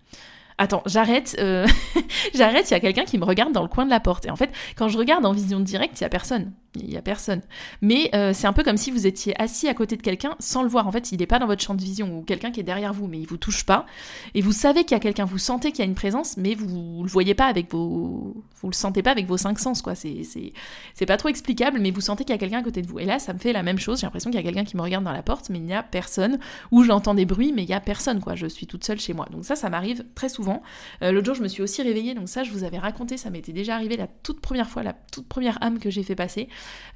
[0.59, 1.66] attends, j'arrête, euh,
[2.35, 4.27] j'arrête, il y a quelqu'un qui me regarde dans le coin de la porte.
[4.27, 6.97] Et en fait, quand je regarde en vision directe, il y a personne il n'y
[6.97, 7.43] a personne.
[7.83, 10.62] Mais euh, c'est un peu comme si vous étiez assis à côté de quelqu'un sans
[10.62, 10.87] le voir.
[10.87, 12.93] En fait, il n'est pas dans votre champ de vision ou quelqu'un qui est derrière
[12.93, 13.87] vous, mais il vous touche pas.
[14.35, 16.55] Et vous savez qu'il y a quelqu'un, vous sentez qu'il y a une présence, mais
[16.55, 19.83] vous, ne le voyez pas avec vos, vous le sentez pas avec vos cinq sens,
[19.83, 19.95] quoi.
[19.95, 22.99] C'est, pas trop explicable, mais vous sentez qu'il y a quelqu'un à côté de vous.
[22.99, 24.01] Et là, ça me fait la même chose.
[24.01, 25.75] J'ai l'impression qu'il y a quelqu'un qui me regarde dans la porte, mais il n'y
[25.75, 26.39] a personne.
[26.73, 28.35] Ou j'entends des bruits, mais il n'y a personne, quoi.
[28.35, 29.27] Je suis toute seule chez moi.
[29.31, 30.62] Donc ça, ça m'arrive très souvent.
[31.03, 32.15] Euh, l'autre jour, je me suis aussi réveillée.
[32.15, 34.93] Donc ça, je vous avais raconté, ça m'était déjà arrivé la toute première fois, la
[34.93, 36.49] toute première âme que j'ai fait passer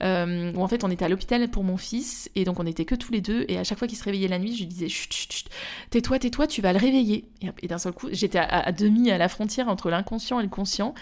[0.03, 2.85] euh, où en fait on était à l'hôpital pour mon fils et donc on était
[2.85, 4.67] que tous les deux et à chaque fois qu'il se réveillait la nuit je lui
[4.67, 5.49] disais chut chut chut
[5.91, 7.29] tais-toi tais-toi tu vas le réveiller.
[7.63, 10.95] Et, d'un seul coup j'étais à, demi à la frontière entre l'inconscient et le conscient.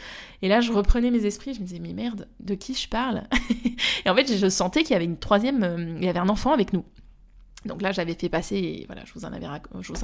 [0.42, 3.24] Et là je reprenais mes esprits je me disais mais merde de qui je parle?
[4.04, 6.28] Et en fait je sentais qu'il y avait une troisième euh, il y avait un
[6.28, 6.84] enfant avec nous
[7.64, 9.32] Donc là, j'avais fait passer, voilà, je vous, en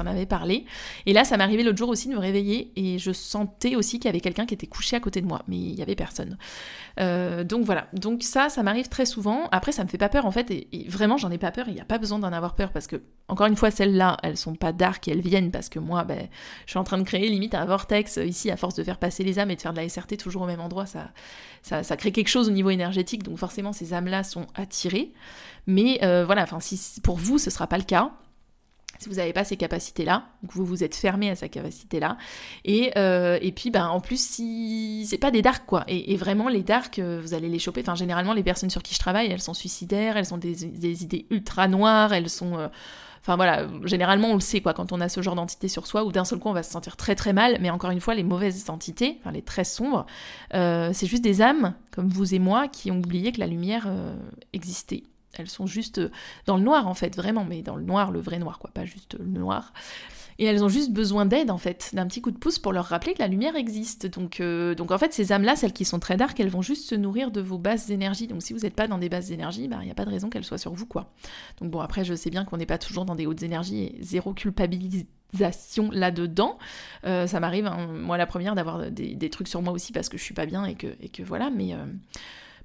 [0.06, 0.64] avais, parlé.
[1.06, 4.06] Et là, ça m'arrivait l'autre jour aussi de me réveiller et je sentais aussi qu'il
[4.06, 6.36] y avait quelqu'un qui était couché à côté de moi, mais il n'y avait personne.
[6.98, 9.48] Euh, donc voilà, donc ça, ça m'arrive très souvent.
[9.52, 11.68] Après, ça me fait pas peur en fait, et, vraiment, j'en ai pas peur.
[11.68, 14.36] Il n'y a pas besoin d'en avoir peur parce que, encore une fois, celles-là, elles
[14.36, 16.26] sont pas dark et elles viennent parce que moi, ben,
[16.66, 19.22] je suis en train de créer limite un vortex ici à force de faire passer
[19.22, 20.86] les âmes et de faire de la SRT toujours au même endroit.
[20.86, 21.12] Ça,
[21.62, 25.12] ça crée quelque chose au niveau énergétique, donc forcément, ces âmes-là sont attirées.
[25.66, 28.12] Mais euh, voilà, enfin, si pour vous ce sera pas le cas,
[28.98, 32.16] si vous n'avez pas ces capacités-là, vous vous êtes fermé à ces capacité-là.
[32.64, 35.84] Et, euh, et puis, ben, en plus, si c'est pas des darks, quoi.
[35.88, 37.80] Et, vraiment, les darks, euh, vous allez les choper.
[37.80, 41.26] Enfin, généralement, les personnes sur qui je travaille, elles sont suicidaires, elles ont des, idées
[41.30, 42.70] ultra noires, elles sont.
[43.20, 46.04] Enfin voilà, généralement on le sait quoi, quand on a ce genre d'entité sur soi,
[46.04, 48.14] ou d'un seul coup on va se sentir très très mal, mais encore une fois,
[48.14, 50.04] les mauvaises entités, enfin les très sombres,
[50.52, 53.88] c'est juste des âmes, comme vous et moi, qui ont oublié que la lumière
[54.52, 55.04] existait.
[55.38, 56.10] Elles sont juste euh,
[56.46, 58.84] dans le noir en fait, vraiment, mais dans le noir, le vrai noir, quoi, pas
[58.84, 59.72] juste le noir.
[60.38, 62.86] Et elles ont juste besoin d'aide en fait, d'un petit coup de pouce pour leur
[62.86, 64.06] rappeler que la lumière existe.
[64.06, 66.88] Donc, euh, donc en fait, ces âmes-là, celles qui sont très dark, elles vont juste
[66.88, 68.26] se nourrir de vos bases d'énergie.
[68.26, 70.10] Donc si vous n'êtes pas dans des bases d'énergie, bah, il n'y a pas de
[70.10, 71.12] raison qu'elles soient sur vous quoi.
[71.60, 73.98] Donc bon, après, je sais bien qu'on n'est pas toujours dans des hautes énergies et
[74.00, 76.58] zéro culpabilisation là-dedans.
[77.04, 80.18] Euh, ça m'arrive, hein, moi la première, d'avoir des, trucs sur moi aussi parce que
[80.18, 81.74] je suis pas bien et que, et que voilà, mais.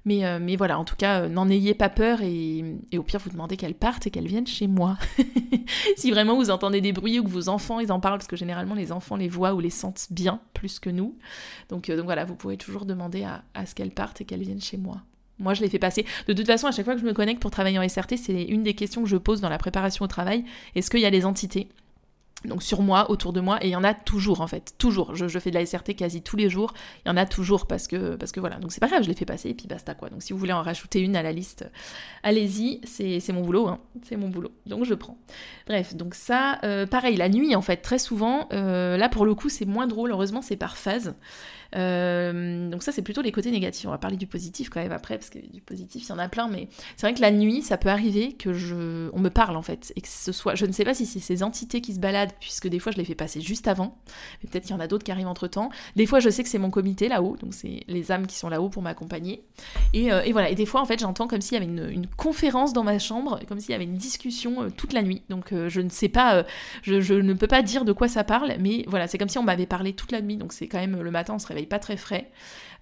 [0.04, 2.64] Mais, euh, mais voilà, en tout cas, euh, n'en ayez pas peur et,
[2.96, 4.96] au pire, vous demandez qu'elles partent et qu'elles viennent chez moi.
[5.96, 8.36] si vraiment vous entendez des bruits ou que vos enfants, ils en parlent, parce que
[8.36, 11.16] généralement, les enfants les voient ou les sentent bien plus que nous.
[11.68, 14.62] Donc, euh, voilà, vous pouvez toujours demander à, à ce qu'elles partent et qu'elles viennent
[14.62, 15.02] chez moi.
[15.38, 16.04] Moi, je les fais passer.
[16.26, 18.42] De toute façon, à chaque fois que je me connecte pour travailler en SRT, c'est
[18.42, 20.44] une des questions que je pose dans la préparation au travail.
[20.74, 21.68] Est-ce qu'il y a des entités?
[22.44, 25.14] Donc sur moi, autour de moi, et il y en a toujours en fait, toujours.
[25.14, 26.72] Je, fais de la SRT quasi tous les jours,
[27.04, 28.56] il y en a toujours parce que, parce que voilà.
[28.56, 30.08] Donc c'est pas grave, je l'ai fait passer et puis basta quoi.
[30.08, 31.70] Donc si vous voulez en rajouter une à la liste,
[32.22, 33.78] allez-y, c'est mon boulot, hein.
[34.02, 34.52] c'est mon boulot.
[34.66, 35.18] Donc je prends.
[35.66, 39.34] Bref, donc ça, euh, pareil, la nuit en fait, très souvent, euh, là pour le
[39.34, 41.14] coup c'est moins drôle, heureusement c'est par phase.
[41.76, 43.86] Euh, donc ça, c'est plutôt les côtés négatifs.
[43.86, 46.18] On va parler du positif quand même après, parce que du positif, il y en
[46.18, 49.30] a plein, mais c'est vrai que la nuit, ça peut arriver que je, on me
[49.30, 51.80] parle en fait, et que ce soit, je ne sais pas si c'est ces entités
[51.80, 53.98] qui se baladent, puisque des fois je les fais passer juste avant,
[54.42, 55.70] mais peut-être qu'il y en a d'autres qui arrivent entre temps.
[55.96, 58.48] Des fois, je sais que c'est mon comité là-haut, donc c'est les âmes qui sont
[58.48, 59.42] là-haut pour m'accompagner.
[59.92, 60.50] Et, euh, voilà.
[60.50, 63.40] Et des fois, en fait, j'entends comme s'il y avait une, conférence dans ma chambre,
[63.48, 65.22] comme s'il y avait une discussion euh, toute la nuit.
[65.28, 66.44] Donc je ne sais pas,
[66.82, 69.42] je, ne peux pas dire de quoi ça parle, mais voilà, c'est comme si on
[69.42, 70.36] m'avait parlé toute la nuit.
[70.36, 72.30] Donc c'est quand même le matin, on se réveille pas très frais.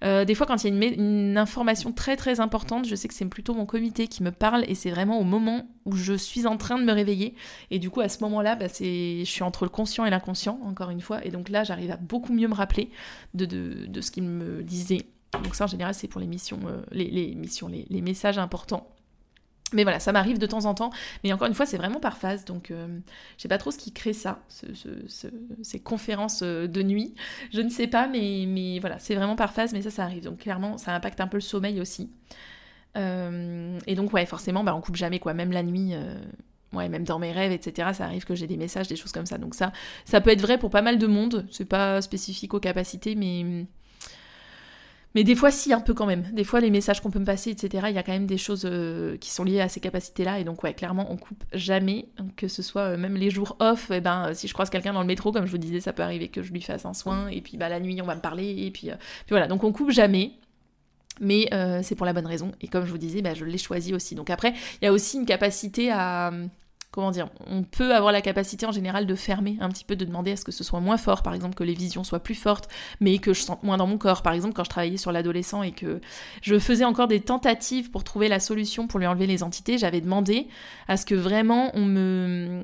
[0.03, 3.13] Euh, des fois, quand il y a une, information très très importante, je sais que
[3.13, 6.47] c'est plutôt mon comité qui me parle et c'est vraiment au moment où je suis
[6.47, 7.35] en train de me réveiller.
[7.71, 10.89] Et du coup, à ce moment-là, bah, je suis entre le conscient et l'inconscient, encore
[10.89, 11.25] une fois.
[11.25, 12.89] Et donc là, j'arrive à beaucoup mieux me rappeler
[13.33, 15.05] de, ce qu'il me disait.
[15.43, 18.87] Donc ça, en général, c'est pour les missions, euh, les, missions, les messages importants.
[19.73, 20.89] Mais voilà, ça m'arrive de temps en temps.
[21.23, 22.45] Mais encore une fois, c'est vraiment par phase.
[22.45, 22.87] Donc, euh,
[23.37, 24.39] je sais pas trop ce qui crée ça,
[25.61, 27.13] ces conférences euh, de nuit.
[27.53, 29.73] Je ne sais pas, mais, mais voilà, c'est vraiment par phase.
[29.73, 30.23] Mais ça, ça arrive.
[30.23, 32.09] Donc, clairement, ça impacte un peu le sommeil aussi.
[32.97, 35.33] Euh, et donc, ouais, forcément, bah, on coupe jamais, quoi.
[35.33, 35.93] Même la nuit.
[36.73, 39.25] ouais, même dans mes rêves, etc., ça arrive que j'ai des messages, des choses comme
[39.25, 39.37] ça.
[39.37, 39.71] Donc ça,
[40.05, 41.45] ça peut être vrai pour pas mal de monde.
[41.51, 43.65] C'est pas spécifique aux capacités, mais
[45.15, 46.23] mais des fois, si, un peu quand même.
[46.33, 48.37] Des fois, les messages qu'on peut me passer, etc., il y a quand même des
[48.37, 50.39] choses euh, qui sont liées à ces capacités-là.
[50.39, 52.05] Et donc, ouais, clairement, on coupe jamais.
[52.35, 54.93] Que ce soit euh, même les jours off, et eh ben, si je croise quelqu'un
[54.93, 56.93] dans le métro, comme je vous disais, ça peut arriver que je lui fasse un
[56.93, 57.27] soin.
[57.29, 58.65] Et puis, bah, la nuit, on va me parler.
[58.65, 58.95] Et puis, euh,
[59.29, 59.47] voilà.
[59.47, 60.33] Donc, on coupe jamais.
[61.21, 61.49] Mais
[61.83, 62.53] c'est pour la bonne raison.
[62.61, 64.15] Et comme je vous disais, bah, je l'ai choisi aussi.
[64.15, 66.31] Donc, après, il y a aussi une capacité à
[66.91, 70.05] comment dire, on peut avoir la capacité en général de fermer un petit peu, de
[70.05, 72.35] demander à ce que ce soit moins fort, par exemple que les visions soient plus
[72.35, 72.67] fortes,
[72.99, 74.21] mais que je sente moins dans mon corps.
[74.21, 76.01] Par exemple, quand je travaillais sur l'adolescent et que
[76.41, 80.01] je faisais encore des tentatives pour trouver la solution pour lui enlever les entités, j'avais
[80.01, 80.47] demandé
[80.87, 82.63] à ce que vraiment on me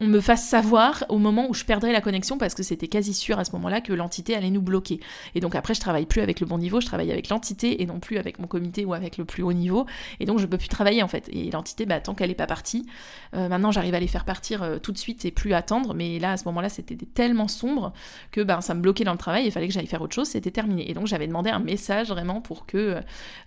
[0.00, 3.12] on me fasse savoir au moment où je perdrais la connexion parce que c'était quasi
[3.12, 5.00] sûr à ce moment-là que l'entité allait nous bloquer.
[5.34, 7.86] Et donc après je travaille plus avec le bon niveau, je travaille avec l'entité et
[7.86, 9.86] non plus avec mon comité ou avec le plus haut niveau.
[10.20, 11.28] Et donc je peux plus travailler en fait.
[11.32, 12.86] Et l'entité, bah, tant qu'elle est pas partie,
[13.34, 15.94] euh, maintenant j'arrive à les faire partir euh, tout de suite et plus attendre.
[15.94, 17.92] Mais là à ce moment-là c'était tellement sombre
[18.30, 19.46] que bah, ça me bloquait dans le travail.
[19.46, 20.28] Il fallait que j'aille faire autre chose.
[20.28, 20.88] C'était terminé.
[20.88, 23.00] Et donc j'avais demandé un message vraiment pour que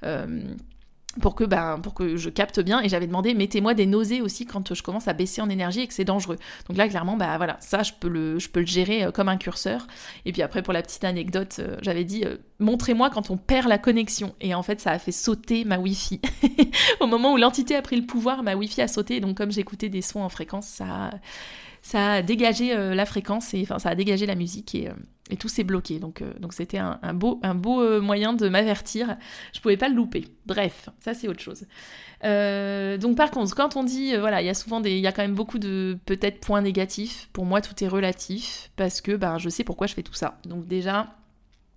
[0.03, 0.43] euh,
[1.19, 2.81] pour que, ben, pour que je capte bien.
[2.81, 5.87] Et j'avais demandé, mettez-moi des nausées aussi quand je commence à baisser en énergie et
[5.87, 6.37] que c'est dangereux.
[6.69, 9.27] Donc là, clairement, bah voilà, ça, je peux le, je peux le gérer euh, comme
[9.27, 9.87] un curseur.
[10.25, 13.67] Et puis après, pour la petite anecdote, euh, j'avais dit, euh, montrez-moi quand on perd
[13.67, 14.33] la connexion.
[14.39, 16.21] Et en fait, ça a fait sauter ma Wi-Fi.
[16.99, 19.19] Au moment où l'entité a pris le pouvoir, ma Wi-Fi a sauté.
[19.19, 21.11] donc comme j'écoutais des sons en fréquence, ça
[21.83, 24.87] ça a dégagé la fréquence et enfin ça a dégagé la musique et,
[25.31, 25.99] et tout s'est bloqué.
[25.99, 29.17] Donc donc c'était un, beau, beau moyen de m'avertir.
[29.53, 30.25] Je pouvais pas le louper.
[30.45, 31.65] Bref, ça c'est autre chose.
[32.21, 35.11] donc par contre, quand on dit, voilà, il y a souvent des, il y a
[35.11, 37.29] quand même beaucoup de peut-être points négatifs.
[37.33, 40.39] Pour moi, tout est relatif parce que ben, je sais pourquoi je fais tout ça.
[40.45, 41.07] Donc déjà,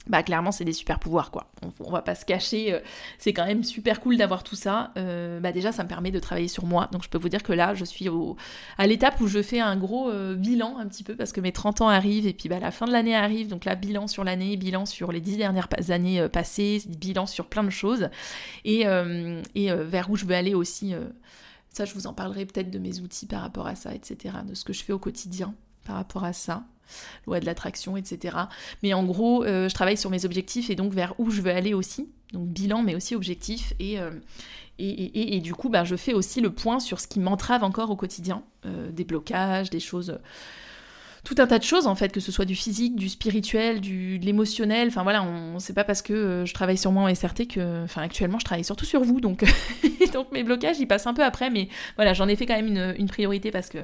[0.07, 1.51] bah clairement c'est des super pouvoirs quoi.
[1.81, 2.81] On, va pas se cacher, euh,
[3.19, 4.93] c'est quand même super cool d'avoir tout ça.
[4.97, 7.43] Euh, bah déjà ça me permet de travailler sur moi, donc je peux vous dire
[7.43, 8.37] que là je suis au,
[8.77, 11.53] à l'étape où je fais un gros euh, bilan un petit peu parce que mes
[11.53, 14.25] 30 ans arrivent et puis bah la fin de l'année arrive, donc là bilan sur
[14.25, 18.11] l'année, bilan sur les 10 dernières années passées, bilan sur plein de choses
[18.64, 18.85] et,
[19.55, 20.95] et vers où je veux aller aussi.
[21.71, 24.35] ça je vous en parlerai peut-être de mes outils par rapport à ça, etc.
[24.47, 26.64] De ce que je fais au quotidien par rapport à ça
[27.27, 28.37] loi de l'attraction, etc.
[28.83, 31.51] Mais en gros, euh, je travaille sur mes objectifs et donc vers où je veux
[31.51, 32.09] aller aussi.
[32.33, 33.75] Donc bilan, mais aussi objectif.
[33.79, 34.11] Et, euh,
[34.79, 37.90] et, et, du coup, bah, je fais aussi le point sur ce qui m'entrave encore
[37.90, 38.42] au quotidien.
[38.66, 40.18] Euh, des blocages, des choses
[41.25, 44.18] tout un tas de choses en fait, que ce soit du physique, du spirituel, du,
[44.18, 44.88] de l'émotionnel.
[44.88, 48.03] Enfin voilà, on, sait pas parce que je travaille sur moi en SRT que, enfin
[48.03, 49.42] actuellement, je travaille surtout sur vous, donc
[50.12, 52.66] donc mes blocages ils passent un peu après, mais voilà, j'en ai fait quand même
[52.66, 53.79] une, une priorité parce que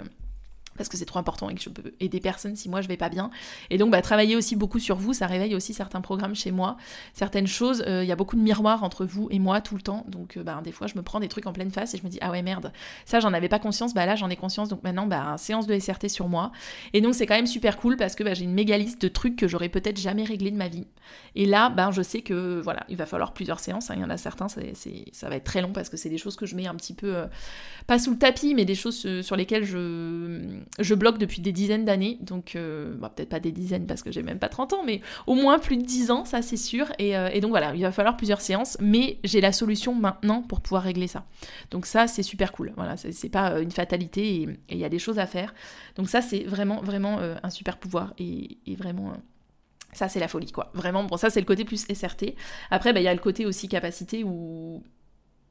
[0.80, 2.96] parce que c'est trop important et que je peux aider personne si moi je vais
[2.96, 3.30] pas bien.
[3.68, 6.78] Et donc bah, travailler aussi beaucoup sur vous, ça réveille aussi certains programmes chez moi,
[7.12, 7.84] certaines choses.
[7.86, 10.38] Euh, il y a beaucoup de miroirs entre vous et moi tout le temps, donc
[10.38, 12.08] euh, bah, des fois je me prends des trucs en pleine face et je me
[12.08, 12.72] dis ah ouais merde,
[13.04, 15.78] ça j'en avais pas conscience, bah là j'en ai conscience, donc maintenant bah séance de
[15.78, 16.50] SRT sur moi.
[16.94, 19.08] Et donc c'est quand même super cool parce que bah, j'ai une méga liste de
[19.08, 20.86] trucs que j'aurais peut-être jamais réglé de ma vie.
[21.34, 23.96] Et là bah, je sais que voilà il va falloir plusieurs séances, hein.
[23.98, 26.36] il y en a certains ça va être très long parce que c'est des choses
[26.36, 27.26] que je mets un petit peu euh,
[27.86, 31.84] pas sous le tapis mais des choses sur lesquelles je je bloque depuis des dizaines
[31.84, 34.82] d'années, donc euh, bah, peut-être pas des dizaines parce que j'ai même pas 30 ans,
[34.84, 36.86] mais au moins plus de 10 ans, ça c'est sûr.
[37.00, 40.60] Euh, et, donc voilà, il va falloir plusieurs séances, mais j'ai la solution maintenant pour
[40.60, 41.26] pouvoir régler ça.
[41.70, 42.72] Donc ça c'est super cool.
[42.76, 45.54] Voilà, c'est pas euh, une fatalité et il y a des choses à faire.
[45.96, 49.12] Donc ça c'est vraiment vraiment un super pouvoir et, vraiment.
[49.92, 50.70] ça, c'est la folie, quoi.
[50.74, 52.34] Vraiment, bon, ça, c'est le côté plus SRT.
[52.70, 54.82] Après, bah, il y a le côté aussi capacité où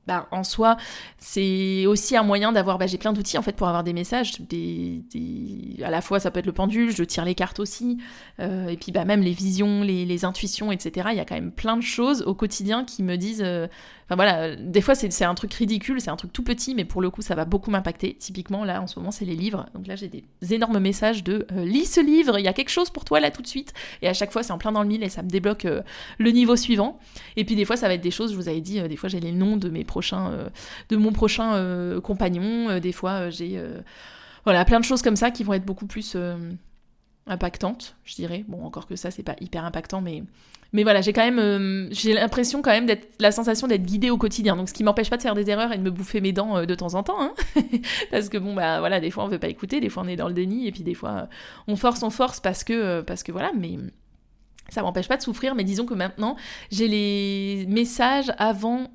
[0.07, 0.77] bah, en soi,
[1.19, 2.77] c'est aussi un moyen d'avoir.
[2.79, 4.41] Bah, j'ai plein d'outils en fait pour avoir des messages.
[4.41, 5.03] Des,
[5.83, 7.99] À la fois, ça peut être le pendule, je tire les cartes aussi.
[8.39, 11.09] Euh, et puis, bah, même les visions, les, intuitions, etc.
[11.11, 13.43] Il y a quand même plein de choses au quotidien qui me disent.
[13.45, 13.67] Euh,
[14.09, 17.01] enfin voilà, des fois, c'est un truc ridicule, c'est un truc tout petit, mais pour
[17.01, 18.15] le coup, ça va beaucoup m'impacter.
[18.15, 19.67] Typiquement, là, en ce moment, c'est les livres.
[19.75, 22.69] Donc là, j'ai des énormes messages de euh, lis ce livre, il y a quelque
[22.69, 23.73] chose pour toi là tout de suite.
[24.01, 25.67] Et à chaque fois, c'est en plein dans le mille et ça me débloque
[26.17, 26.99] le niveau suivant.
[27.35, 29.09] Et puis, des fois, ça va être des choses, je vous avais dit, des fois,
[29.09, 30.49] j'ai les noms de mes euh,
[30.89, 32.69] de mon prochain euh, compagnon.
[32.69, 33.61] Euh, des fois, j'ai
[34.45, 36.17] voilà plein de choses comme ça qui vont être beaucoup plus
[37.27, 38.45] impactantes, je dirais.
[38.47, 40.23] Bon, encore que ça, c'est pas hyper impactant, mais
[40.71, 44.17] mais voilà, j'ai quand même j'ai l'impression quand même d'être la sensation d'être guidée au
[44.17, 44.55] quotidien.
[44.55, 46.65] Donc ce qui m'empêche pas de faire des erreurs et de me bouffer mes dents
[46.65, 47.33] de temps en temps hein.
[48.11, 50.15] parce que bon bah voilà, des fois on veut pas écouter, des fois on est
[50.15, 51.27] dans le déni et puis des fois
[51.67, 53.77] on force on force parce que parce que voilà, mais
[54.69, 56.35] ça m'empêche pas de souffrir, mais disons que maintenant,
[56.71, 58.91] j'ai les messages avant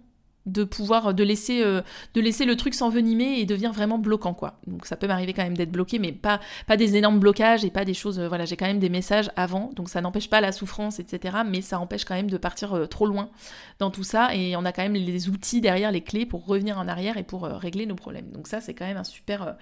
[0.46, 1.80] de pouvoir de laisser euh,
[2.14, 4.58] de laisser le truc s'envenimer et devenir vraiment bloquant quoi.
[4.66, 7.70] Donc ça peut m'arriver quand même d'être bloqué mais pas pas des énormes blocages et
[7.70, 9.70] pas des choses euh, voilà j'ai quand même des messages avant.
[9.74, 12.86] Donc ça n'empêche pas la souffrance etc mais ça empêche quand même de partir euh,
[12.86, 13.30] trop loin
[13.78, 14.34] dans tout ça.
[14.34, 17.22] Et on a quand même les outils derrière les clés pour revenir en arrière et
[17.22, 18.30] pour régler nos problèmes.
[18.30, 19.56] Donc ça c'est quand même un super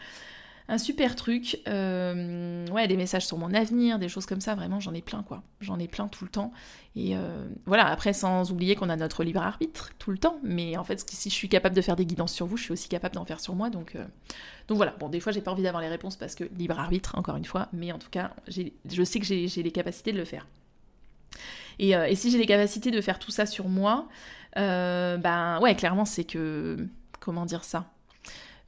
[0.68, 1.60] un super truc.
[1.68, 5.22] Euh, ouais, des messages sur mon avenir, des choses comme ça, vraiment, j'en ai plein,
[5.22, 5.42] quoi.
[5.60, 6.52] J'en ai plein tout le temps.
[6.96, 10.38] Et euh, voilà, après, sans oublier qu'on a notre libre arbitre tout le temps.
[10.42, 12.72] Mais en fait, si je suis capable de faire des guidances sur vous, je suis
[12.72, 13.70] aussi capable d'en faire sur moi.
[13.70, 14.04] Donc, euh,
[14.68, 17.36] voilà, bon, des fois, j'ai pas envie d'avoir les réponses parce que libre arbitre, encore
[17.36, 17.68] une fois.
[17.72, 20.46] Mais en tout cas, je sais que j'ai les capacités de le faire.
[21.78, 24.08] Et si j'ai les capacités de faire tout ça sur moi,
[24.54, 26.86] ben ouais, clairement, c'est que.
[27.20, 27.91] Comment dire ça?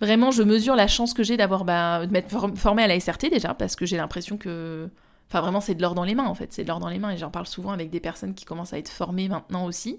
[0.00, 3.30] Vraiment, je mesure la chance que j'ai d'avoir bah, de m'être formée à la SRT
[3.30, 4.88] déjà, parce que j'ai l'impression que.
[5.30, 6.52] Enfin, vraiment, c'est de l'or dans les mains, en fait.
[6.52, 7.10] C'est de l'or dans les mains.
[7.10, 9.98] Et j'en parle souvent avec des personnes qui commencent à être formées maintenant aussi,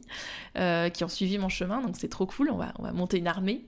[0.57, 1.81] euh, qui ont suivi mon chemin.
[1.81, 2.51] Donc, c'est trop cool.
[2.51, 3.65] On va, on va monter une armée.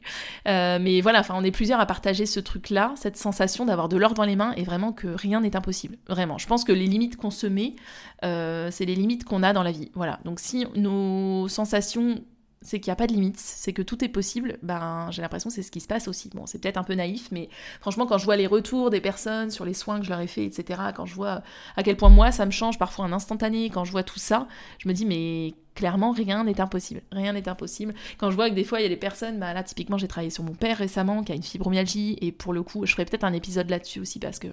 [0.47, 3.97] Euh, mais voilà, enfin, on est plusieurs à partager ce truc-là, cette sensation d'avoir de
[3.97, 5.97] l'or dans les mains et vraiment que rien n'est impossible.
[6.07, 6.37] Vraiment.
[6.37, 7.75] Je pense que les limites qu'on se met,
[8.23, 9.91] euh, c'est les limites qu'on a dans la vie.
[9.95, 10.19] Voilà.
[10.25, 12.21] Donc, si nos sensations
[12.61, 15.49] c'est qu'il n'y a pas de limite, c'est que tout est possible, ben, j'ai l'impression
[15.49, 16.29] c'est ce qui se passe aussi.
[16.33, 19.51] Bon, c'est peut-être un peu naïf, mais franchement, quand je vois les retours des personnes
[19.51, 21.41] sur les soins que je leur ai fait, etc., quand je vois
[21.75, 24.47] à quel point moi, ça me change parfois un instantané, quand je vois tout ça,
[24.79, 27.03] je me dis, mais clairement, rien n'est impossible.
[27.11, 27.93] Rien n'est impossible.
[28.17, 30.07] Quand je vois que des fois, il y a des personnes, bah là, typiquement, j'ai
[30.07, 33.05] travaillé sur mon père récemment, qui a une fibromyalgie, et pour le coup, je ferai
[33.05, 34.47] peut-être un épisode là-dessus aussi, parce que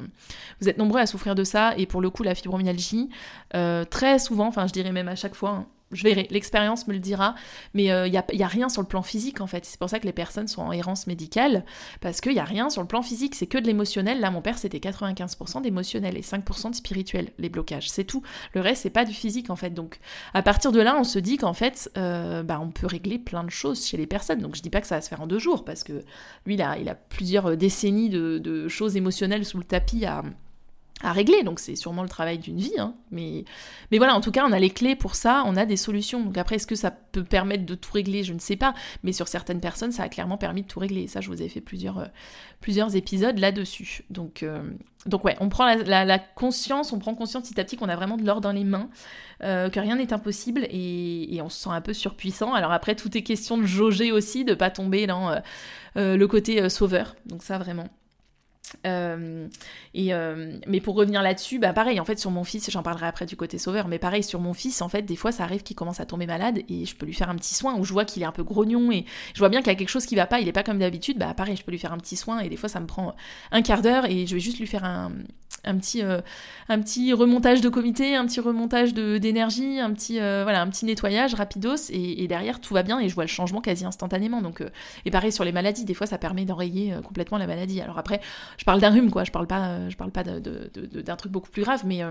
[0.61, 3.09] vous êtes nombreux à souffrir de ça, et pour le coup, la fibromyalgie,
[3.55, 6.93] euh, très souvent, enfin, je dirais même à chaque fois, hein, je verrai, l'expérience me
[6.93, 7.35] le dira,
[7.73, 9.65] mais il euh, n'y a, y a, rien sur le plan physique en fait.
[9.65, 11.65] C'est pour ça que les personnes sont en errance médicale,
[12.01, 14.21] parce qu'il n'y a rien sur le plan physique, c'est que de l'émotionnel.
[14.21, 18.23] Là, mon père, c'était 95% d'émotionnel et 5% de spirituel, les blocages, c'est tout.
[18.55, 19.71] Le reste, c'est pas du physique en fait.
[19.71, 19.99] Donc,
[20.35, 23.45] à partir de là, on se dit qu'en fait, euh, bah, on peut régler plein
[23.45, 24.41] de choses chez les personnes.
[24.41, 26.05] Donc, je dis pas que ça va se faire en deux jours, parce que
[26.47, 30.23] lui, il a, il a plusieurs décennies de, de choses émotionnelles sous le tapis à
[31.03, 32.95] à régler, donc c'est sûrement le travail d'une vie, hein.
[33.11, 33.45] mais,
[33.93, 36.23] voilà, en tout cas, on a les clés pour ça, on a des solutions.
[36.23, 38.23] Donc après, est-ce que ça peut permettre de tout régler?
[38.23, 41.09] Je ne sais pas, mais sur certaines personnes, ça a clairement permis de tout régler.
[41.09, 44.05] ça, je vous ai fait plusieurs, euh, épisodes là-dessus.
[44.09, 44.63] Donc, euh,
[45.07, 48.17] donc ouais, on prend la, conscience, on prend conscience petit à petit qu'on a vraiment
[48.17, 48.89] de l'or dans les mains,
[49.43, 52.55] euh, que rien n'est impossible, et, et, on se sent un peu surpuissant.
[52.55, 55.39] Alors après, tout est question de jauger aussi, de pas tomber dans
[55.97, 57.17] le côté sauveur.
[57.27, 57.89] Donc ça, vraiment.
[58.87, 59.49] Euh,
[59.97, 63.27] euh, mais pour revenir là-dessus, bah pareil, en fait, sur mon fils, j'en parlerai après
[63.27, 65.77] du côté sauveur, mais pareil, sur mon fils, en fait, des fois, ça arrive qu'il
[65.77, 68.05] commence à tomber malade et je peux lui faire un petit soin où je vois
[68.05, 70.17] qu'il est un peu grognon et je vois bien qu'il y a quelque chose qui
[70.17, 72.17] va pas, il est pas comme d'habitude, bah pareil, je peux lui faire un petit
[72.17, 73.15] soin et des fois, ça me prend
[73.51, 75.13] un quart d'heure et je vais juste lui faire un,
[75.65, 76.21] un petit, euh,
[76.69, 80.85] un petit remontage de comité, un petit remontage d'énergie, un petit euh, voilà, un petit
[80.85, 84.43] nettoyage rapidos et, derrière tout va bien et je vois le changement quasi instantanément.
[84.43, 84.71] Donc euh,
[85.05, 87.81] et pareil sur les maladies, des fois ça permet d'enrayer complètement la maladie.
[87.81, 88.21] Alors après,
[88.59, 91.63] je parle d'un rhume quoi, je parle pas, je parle pas d'un truc beaucoup plus
[91.63, 92.03] grave, mais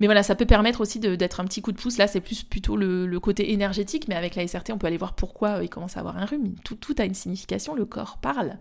[0.00, 1.98] mais voilà, ça peut permettre aussi d'être un petit coup de pouce.
[1.98, 5.14] Là, c'est plus plutôt le, côté énergétique, mais avec la SRT, on peut aller voir
[5.14, 6.54] pourquoi il commence à avoir un rhume.
[6.64, 8.56] Tout, tout a une signification, le corps parle.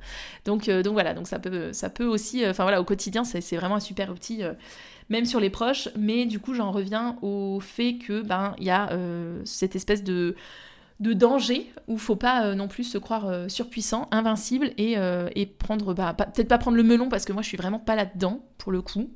[0.45, 3.75] Donc donc voilà, donc ça peut ça peut aussi, enfin voilà, au quotidien, c'est vraiment
[3.75, 4.53] un super euh,
[5.09, 5.89] même sur les proches.
[5.97, 10.03] Mais du coup, j'en reviens au fait que ben il y a euh, cette espèce
[10.03, 10.35] de
[11.01, 14.95] de danger où faut pas euh, non plus se croire surpuissant, invincible et,
[15.35, 17.95] et prendre bah, peut-être pas prendre le melon parce que moi je suis vraiment pas
[17.95, 19.11] là-dedans pour le coup.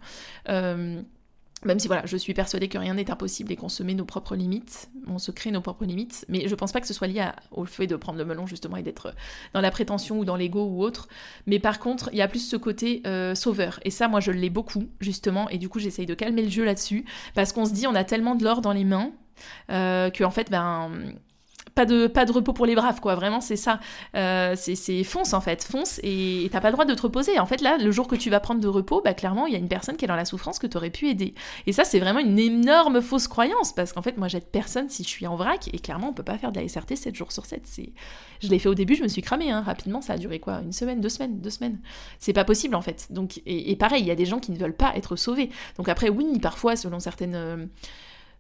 [1.66, 4.06] Même si voilà, je suis persuadée que rien n'est impossible et qu'on se met nos
[4.06, 7.08] propres limites, on se crée nos propres limites, mais je pense pas que ce soit
[7.08, 9.14] lié au fait de prendre le melon justement et d'être
[9.54, 11.10] dans la prétention ou dans l'ego ou autre.
[11.48, 13.80] Mais par contre, il y a plus ce côté euh, sauveur.
[13.84, 16.64] Et ça, moi, je l'ai beaucoup justement, et du coup, j'essaye de calmer le jeu
[16.64, 17.04] là-dessus,
[17.36, 19.12] parce qu'on se dit, on a tellement de l'or dans les mains
[19.70, 20.92] euh, que en fait, ben
[21.76, 23.16] pas de, pas de repos pour les braves, quoi.
[23.16, 23.80] Vraiment, c'est ça.
[24.16, 25.64] Euh, c'est fonce, en fait.
[25.64, 27.40] Fonce et t'as pas le droit de te reposer.
[27.40, 29.56] En fait, là, le jour que tu vas prendre de repos, bah, clairement, il y
[29.56, 31.34] a une personne qui est dans la souffrance que tu aurais pu aider.
[31.68, 35.04] Et ça, c'est vraiment une énorme fausse croyance parce qu'en fait, moi, j'aide personne si
[35.04, 37.32] je suis en vrac et clairement, on peut pas faire de la SRT 7 jours
[37.32, 37.68] sur 7.
[38.42, 39.62] Je l'ai fait au début, je me suis cramée, hein.
[39.62, 40.62] rapidement, ça a duré quoi?
[40.62, 41.80] Une semaine, deux semaines, deux semaines.
[42.20, 43.08] C'est pas possible, en fait.
[43.12, 45.50] Donc, et, pareil, il y a des gens qui ne veulent pas être sauvés.
[45.78, 47.70] Donc après, oui, parfois, selon certaines.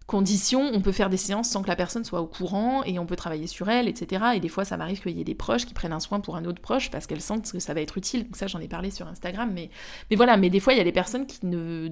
[0.09, 3.05] Conditions, on peut faire des séances sans que la personne soit au courant et on
[3.05, 4.23] peut travailler sur elle, etc.
[4.33, 6.35] Et des fois, ça m'arrive qu'il y ait des proches qui prennent un soin pour
[6.35, 8.23] un autre proche parce qu'elles sentent que ça va être utile.
[8.23, 9.51] Donc ça, j'en ai parlé sur Instagram.
[9.53, 9.69] Mais,
[10.09, 11.89] mais voilà, mais des fois, il y a des personnes qui ne...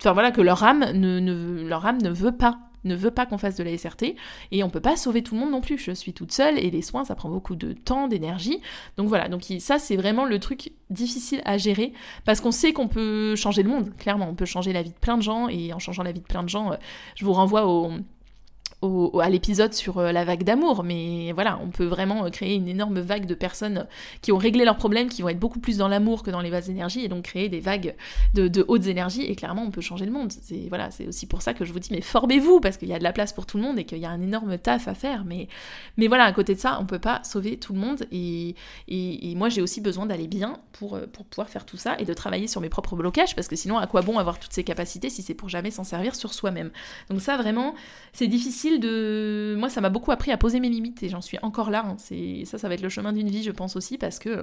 [0.00, 3.38] Enfin voilà, que leur âme ne, leur âme ne veut pas ne veut pas qu'on
[3.38, 4.14] fasse de la SRT
[4.52, 5.78] et on peut pas sauver tout le monde non plus.
[5.78, 8.60] Je suis toute seule et les soins ça prend beaucoup de temps, d'énergie.
[8.96, 11.92] Donc voilà, donc ça c'est vraiment le truc difficile à gérer
[12.24, 14.98] parce qu'on sait qu'on peut changer le monde, clairement, on peut changer la vie de
[14.98, 16.76] plein de gens et en changeant la vie de plein de gens, euh,
[17.14, 17.92] je vous renvoie au
[18.80, 22.68] à l'épisode sur euh, la vague d'amour, mais voilà, on peut vraiment euh, créer une
[22.68, 23.86] énorme vague de personnes
[24.22, 26.50] qui ont réglé leurs problèmes, qui vont être beaucoup plus dans l'amour que dans les
[26.50, 27.96] basses énergies, et donc créer des vagues
[28.34, 30.30] de, hautes énergies, et clairement on peut changer le monde.
[30.30, 32.94] C'est voilà, c'est aussi pour ça que je vous dis, mais formez-vous, parce qu'il y
[32.94, 34.86] a de la place pour tout le monde, et qu'il y a un énorme taf
[34.86, 35.48] à faire, mais,
[35.96, 38.54] mais voilà, à côté de ça, on peut pas sauver tout le monde, et,
[38.86, 42.04] et, moi j'ai aussi besoin d'aller bien pour, euh, pour pouvoir faire tout ça, et
[42.04, 44.64] de travailler sur mes propres blocages, parce que sinon à quoi bon avoir toutes ces
[44.64, 46.70] capacités si c'est pour jamais s'en servir sur soi-même?
[47.10, 47.74] Donc ça vraiment,
[48.12, 49.56] c'est difficile de...
[49.58, 51.84] Moi, ça m'a beaucoup appris à poser mes limites et j'en suis encore là.
[51.86, 51.96] Hein.
[51.96, 54.42] C'est Ça, ça va être le chemin d'une vie, je pense aussi, parce que,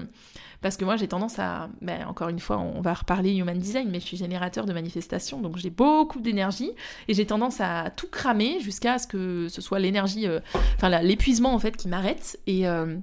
[0.61, 1.69] parce que moi, j'ai tendance à...
[1.81, 5.39] Ben, encore une fois, on va reparler Human Design, mais je suis générateur de manifestations,
[5.41, 6.71] donc j'ai beaucoup d'énergie
[7.07, 10.39] et j'ai tendance à tout cramer jusqu'à ce que ce soit l'énergie, euh,
[10.75, 12.67] enfin l'épuisement en fait qui m'arrête et...
[12.67, 12.95] Euh,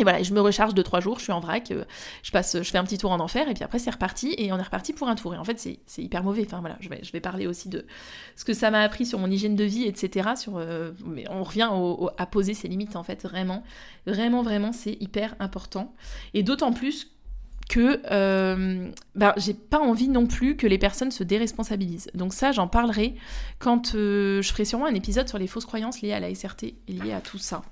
[0.00, 1.84] et voilà, je me recharge de trois jours, je suis en vrac, euh,
[2.24, 4.62] je fais un petit tour en enfer, et puis après c'est reparti, et on est
[4.62, 5.34] reparti pour un tour.
[5.34, 6.42] Et en fait, c'est hyper mauvais.
[6.44, 7.86] Enfin voilà, je vais, parler aussi de
[8.36, 10.30] ce que ça m'a appris sur mon hygiène de vie, etc.
[10.48, 11.70] Euh, mais on revient
[12.18, 13.62] à poser ses limites, en fait, vraiment.
[14.06, 15.94] Vraiment, vraiment, c'est hyper important.
[16.34, 17.12] Et d'autant plus
[17.68, 18.02] que
[19.14, 22.10] ben, j'ai pas envie non plus que les personnes se déresponsabilisent.
[22.14, 23.14] Donc ça, j'en parlerai
[23.58, 26.92] quand je ferai sûrement un épisode sur les fausses croyances liées à la SRT et
[26.92, 27.62] liées à tout ça.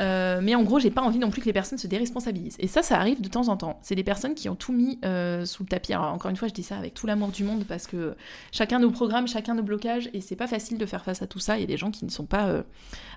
[0.00, 2.56] Euh, mais en gros, j'ai pas envie non plus que les personnes se déresponsabilisent.
[2.58, 3.78] Et ça, ça arrive de temps en temps.
[3.82, 5.92] C'est des personnes qui ont tout mis euh, sous le tapis.
[5.92, 8.16] Alors, encore une fois, je dis ça avec tout l'amour du monde parce que
[8.52, 11.38] chacun nos programmes, chacun nos blocages, et c'est pas facile de faire face à tout
[11.38, 11.58] ça.
[11.58, 12.62] Il y a des gens qui ne sont pas euh,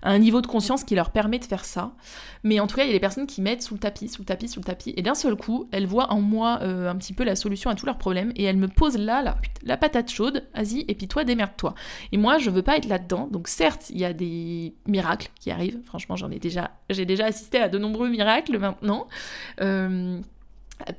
[0.02, 1.94] à un niveau de conscience qui leur permet de faire ça.
[2.44, 4.22] Mais en tout cas, il y a des personnes qui mettent sous le tapis, sous
[4.22, 4.94] le tapis, sous le tapis.
[4.98, 7.86] Et d'un seul coup, elles voient en moi un petit peu la solution à tous
[7.86, 11.24] leurs problèmes et elles me posent là, la, la patate chaude, vas-y, et puis toi,
[11.24, 11.74] démerde-toi.
[12.12, 13.28] Et moi, je veux pas être là-dedans.
[13.32, 15.80] Donc, certes, il y a des miracles qui arrivent.
[15.86, 19.08] Franchement, j'en ai déjà j'ai déjà assisté à de nombreux miracles maintenant.
[19.62, 20.20] Euh,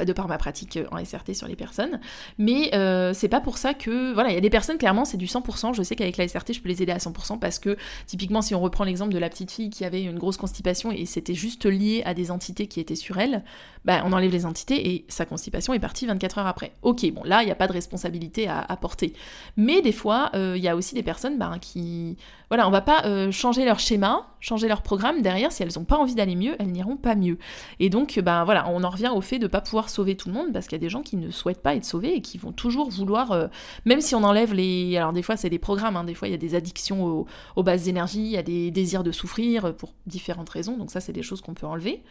[0.06, 2.00] de par ma pratique en SRT sur les personnes,
[2.38, 5.16] mais euh, c'est pas pour ça que voilà, il y a des personnes clairement c'est
[5.16, 5.74] du 100%.
[5.74, 8.54] Je sais qu'avec la SRT je peux les aider à 100% parce que typiquement si
[8.54, 11.66] on reprend l'exemple de la petite fille qui avait une grosse constipation et c'était juste
[11.66, 13.42] lié à des entités qui étaient sur elle,
[13.84, 16.72] bah on enlève les entités et sa constipation est partie 24 heures après.
[16.82, 19.12] Ok, bon là il n'y a pas de responsabilité à, porter,
[19.56, 22.16] mais des fois euh, il y a aussi des personnes bah, qui
[22.48, 25.84] voilà, on va pas euh, changer leur schéma, changer leur programme derrière si elles n'ont
[25.84, 27.38] pas envie d'aller mieux, elles n'iront pas mieux.
[27.80, 30.34] Et donc bah voilà, on en revient au fait de pas pouvoir sauver tout le
[30.34, 32.36] monde parce qu'il y a des gens qui ne souhaitent pas être sauvés et qui
[32.36, 33.46] vont toujours vouloir, euh,
[33.86, 34.96] même si on enlève les.
[34.98, 37.26] Alors des fois c'est des programmes, hein, des fois il y a des addictions
[37.56, 41.00] aux, bases d'énergie, il y a des désirs de souffrir pour différentes raisons, donc ça
[41.00, 42.02] c'est des choses qu'on peut enlever.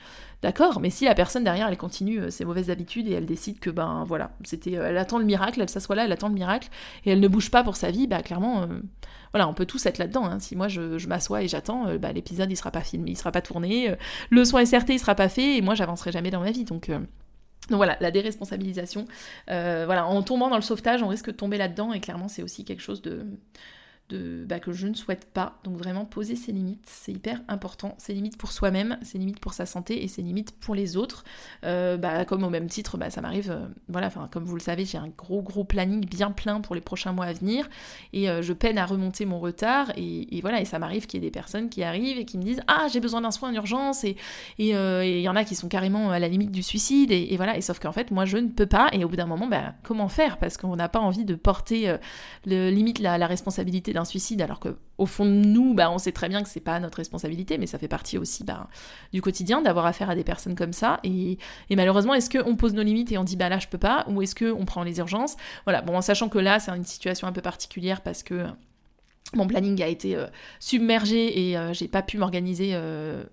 [0.41, 0.79] D'accord?
[0.79, 3.69] Mais si la personne derrière elle continue euh, ses mauvaises habitudes et elle décide que
[3.69, 6.69] ben voilà, c'était, euh, elle attend le miracle, elle s'assoit là, elle attend le miracle
[7.05, 8.67] et elle ne bouge pas pour sa vie, bah clairement
[9.34, 10.25] voilà, on peut tous être là-dedans.
[10.25, 10.39] Hein.
[10.39, 13.41] Si moi je, m'assois et j'attends, bah, l'épisode il sera pas filmé, il sera pas
[13.41, 13.95] tourné,
[14.29, 16.65] le soin SRT il sera pas fait et moi j'avancerai jamais dans ma vie.
[16.65, 16.89] Donc
[17.69, 19.05] donc voilà, la déresponsabilisation.
[19.49, 22.43] Euh, voilà, en tombant dans le sauvetage, on risque de tomber là-dedans et clairement c'est
[22.43, 23.25] aussi quelque chose de,
[24.12, 25.60] bah, que je ne souhaite pas.
[25.64, 27.95] Donc vraiment poser ses limites, c'est hyper important.
[27.97, 31.24] Ses limites pour soi-même, ses limites pour sa santé et ses limites pour les autres.
[31.64, 34.62] Euh, bah, comme au même titre, bah, ça m'arrive, euh, voilà, enfin comme vous le
[34.62, 37.70] savez, j'ai un gros gros planning bien plein pour les prochains mois à venir
[38.12, 41.26] et euh, je peine à remonter mon retard et, voilà, et ça m'arrive qu'il y
[41.26, 43.54] ait des personnes qui arrivent et qui me disent ah j'ai besoin d'un soin en
[43.54, 44.18] urgence et
[44.60, 44.68] il
[45.22, 47.80] y en a qui sont carrément à la limite du suicide et, voilà, et sauf
[47.80, 49.49] qu'en fait moi je ne peux pas et au bout d'un moment,
[49.82, 50.38] comment faire?
[50.38, 51.95] Parce qu'on n'a pas envie de porter
[52.45, 56.11] le, limite la responsabilité d'un suicide, alors que au fond de nous, bah, on sait
[56.11, 58.67] très bien que c'est pas notre responsabilité, mais ça fait partie aussi bah,
[59.11, 60.99] du quotidien d'avoir affaire à des personnes comme ça.
[61.03, 61.37] Et,
[61.71, 64.21] malheureusement, est-ce qu'on pose nos limites et on dit bah là je peux pas, ou
[64.21, 65.35] est-ce qu'on prend les urgences?
[65.65, 68.45] Voilà, bon, en sachant que là c'est une situation un peu particulière parce que
[69.33, 70.27] mon planning a été euh,
[70.59, 72.71] submergé et euh, j'ai pas pu m'organiser.
[72.73, 73.23] Euh,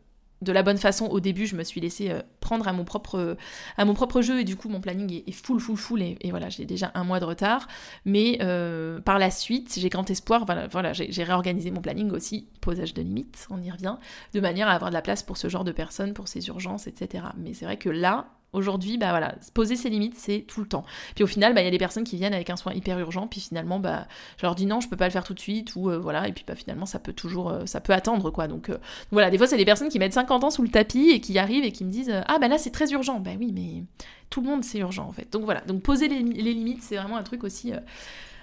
[0.43, 3.37] de la bonne façon au début, je me suis laissée euh, prendre à mon propre,
[3.77, 6.49] à mon propre jeu et du coup mon planning est, full, full, full et, voilà,
[6.49, 7.69] j'ai déjà un mois de retard.
[8.05, 12.49] Mais euh, par la suite, j'ai grand espoir, voilà, voilà j'ai réorganisé mon planning aussi,
[12.61, 13.97] posage de limites, on y revient,
[14.33, 16.87] de manière à avoir de la place pour ce genre de personnes, pour ces urgences,
[16.87, 17.25] etc.
[17.37, 20.85] Mais c'est vrai que là, Aujourd'hui, bah voilà, poser ses limites, c'est tout le temps.
[21.15, 22.99] Puis au final, bah, il y a des personnes qui viennent avec un soin hyper
[22.99, 25.41] urgent, puis finalement, bah, je leur dis non, je peux pas le faire tout de
[25.41, 28.31] suite, ou euh, voilà, et puis bah, finalement, ça peut toujours, euh, ça peut attendre,
[28.31, 28.49] quoi.
[28.49, 28.79] Donc, euh,
[29.13, 31.39] voilà, des fois, c'est des personnes qui mettent 50 ans sous le tapis et qui
[31.39, 33.21] arrivent et qui me disent ah bah là, c'est très urgent.
[33.21, 33.85] Ben oui, mais
[34.31, 35.33] tout le monde, c'est urgent en fait.
[35.33, 37.73] Donc voilà, donc poser les, les limites, c'est vraiment un truc aussi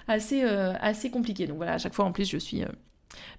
[0.08, 1.48] assez, assez compliqué.
[1.48, 2.64] Donc voilà, à chaque fois, en plus, je suis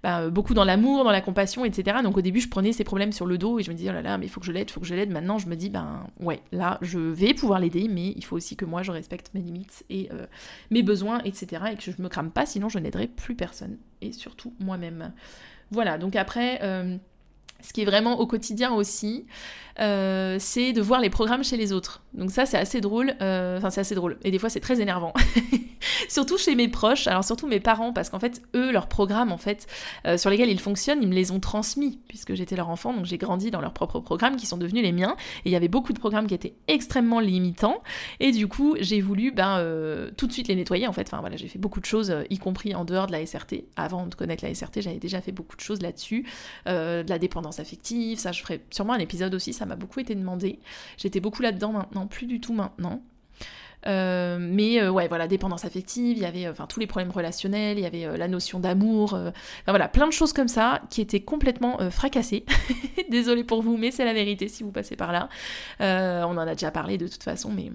[0.02, 1.98] bah, euh, beaucoup dans l'amour, dans la compassion, etc.
[2.02, 3.92] Donc au début, je prenais ces problèmes sur le dos et je me disais, oh
[3.92, 5.10] là là, mais il faut que je l'aide, il faut que je l'aide.
[5.10, 8.56] Maintenant, je me dis, ben ouais, là, je vais pouvoir l'aider, mais il faut aussi
[8.56, 10.26] que moi, je respecte mes limites et euh,
[10.70, 11.62] mes besoins, etc.
[11.72, 13.78] Et que je me crame pas, sinon je n'aiderai plus personne.
[14.00, 15.12] Et surtout moi-même.
[15.70, 16.60] Voilà, donc après...
[16.62, 16.96] Euh,
[17.62, 19.26] ce qui est vraiment au quotidien aussi,
[19.80, 22.02] euh, c'est de voir les programmes chez les autres.
[22.14, 23.14] Donc ça, c'est assez drôle.
[23.20, 24.18] Euh, enfin, c'est assez drôle.
[24.24, 25.12] Et des fois, c'est très énervant.
[26.08, 29.36] surtout chez mes proches, alors surtout mes parents, parce qu'en fait, eux, leurs programmes, en
[29.36, 29.66] fait,
[30.06, 33.04] euh, sur lesquels ils fonctionnent, ils me les ont transmis, puisque j'étais leur enfant, donc
[33.04, 35.16] j'ai grandi dans leurs propres programmes qui sont devenus les miens.
[35.44, 37.82] Et il y avait beaucoup de programmes qui étaient extrêmement limitants.
[38.18, 39.64] Et du coup, j'ai voulu ben,
[40.16, 41.06] tout de suite les nettoyer, en fait.
[41.06, 43.64] Enfin, voilà, j'ai fait beaucoup de choses, y compris en dehors de la SRT.
[43.76, 46.26] Avant de connaître la SRT, j'avais déjà fait beaucoup de choses là-dessus.
[46.66, 50.14] de la dépendance affective, ça, je ferai sûrement un épisode aussi, ça m'a beaucoup été
[50.14, 50.58] demandé.
[50.98, 53.02] J'étais beaucoup là-dedans maintenant, plus du tout maintenant.
[53.86, 57.78] Euh, mais euh, ouais, voilà, dépendance affective, il y avait enfin tous les problèmes relationnels,
[57.78, 59.18] il y avait euh, la notion d'amour,
[59.66, 62.44] voilà, plein de choses comme ça qui étaient complètement fracassées.
[63.10, 65.28] Désolée pour vous, mais c'est la vérité si vous passez par là.
[65.80, 67.70] on en a déjà parlé de toute façon, mais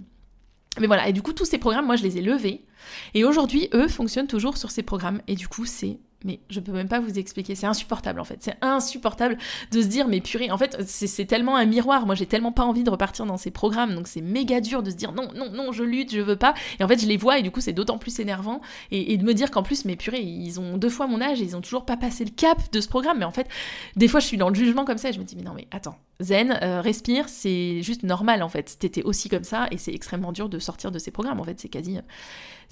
[0.79, 2.65] mais voilà, et du coup tous ces programmes, moi je les ai levés,
[3.13, 6.71] et aujourd'hui eux fonctionnent toujours sur ces programmes, et du coup c'est mais je peux
[6.71, 7.55] même pas vous expliquer.
[7.55, 8.37] C'est insupportable en fait.
[8.41, 9.37] C'est insupportable
[9.71, 12.05] de se dire, mais purée, en fait, c'est tellement un miroir.
[12.05, 14.89] Moi, j'ai tellement pas envie de repartir dans ces programmes, donc c'est méga dur de
[14.89, 16.53] se dire non, non, non, je lutte, je veux pas.
[16.79, 18.61] Et en fait, je les vois et du coup, c'est d'autant plus énervant.
[18.91, 21.45] Et, de me dire qu'en plus, mais purée, ils ont deux fois mon âge et
[21.45, 23.19] ils ont toujours pas passé le cap de ce programme.
[23.19, 23.47] Mais en fait,
[23.95, 25.53] des fois, je suis dans le jugement comme ça et je me dis, mais non,
[25.55, 28.77] mais attends, zen, respire, c'est juste normal en fait.
[28.79, 31.59] T'étais aussi comme ça et c'est extrêmement dur de sortir de ces programmes en fait.
[31.59, 31.97] C'est quasi,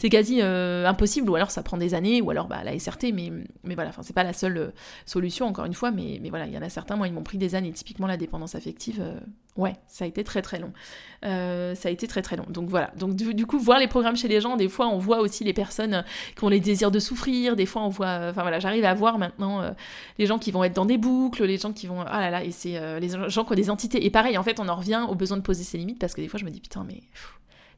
[0.02, 3.14] c'est quasi euh, impossible, ou alors ça prend des années, ou alors bah, la SRT,
[3.14, 3.32] mais,
[3.64, 4.72] mais voilà, c'est pas la seule euh,
[5.06, 7.22] solution, encore une fois, mais, mais voilà, il y en a certains, moi, ils m'ont
[7.22, 9.20] pris des années, typiquement la dépendance affective, euh,
[9.58, 10.74] ouais, ça a été très très long.
[11.22, 12.48] ça a été très très long.
[12.50, 15.20] Donc voilà, donc du, coup, voir les programmes chez les gens, des fois, on voit
[15.20, 16.04] aussi les personnes
[16.36, 19.20] qui ont les désirs de souffrir, des fois, on voit, enfin voilà, j'arrive à voir
[19.20, 19.62] maintenant
[20.18, 22.44] les gens qui vont être dans des boucles, les gens qui vont, ah là là,
[22.44, 25.06] et c'est les gens qui ont des entités, et pareil, en fait, on en revient
[25.08, 27.02] au besoin de poser ses limites, parce que des fois, je me dis, putain, mais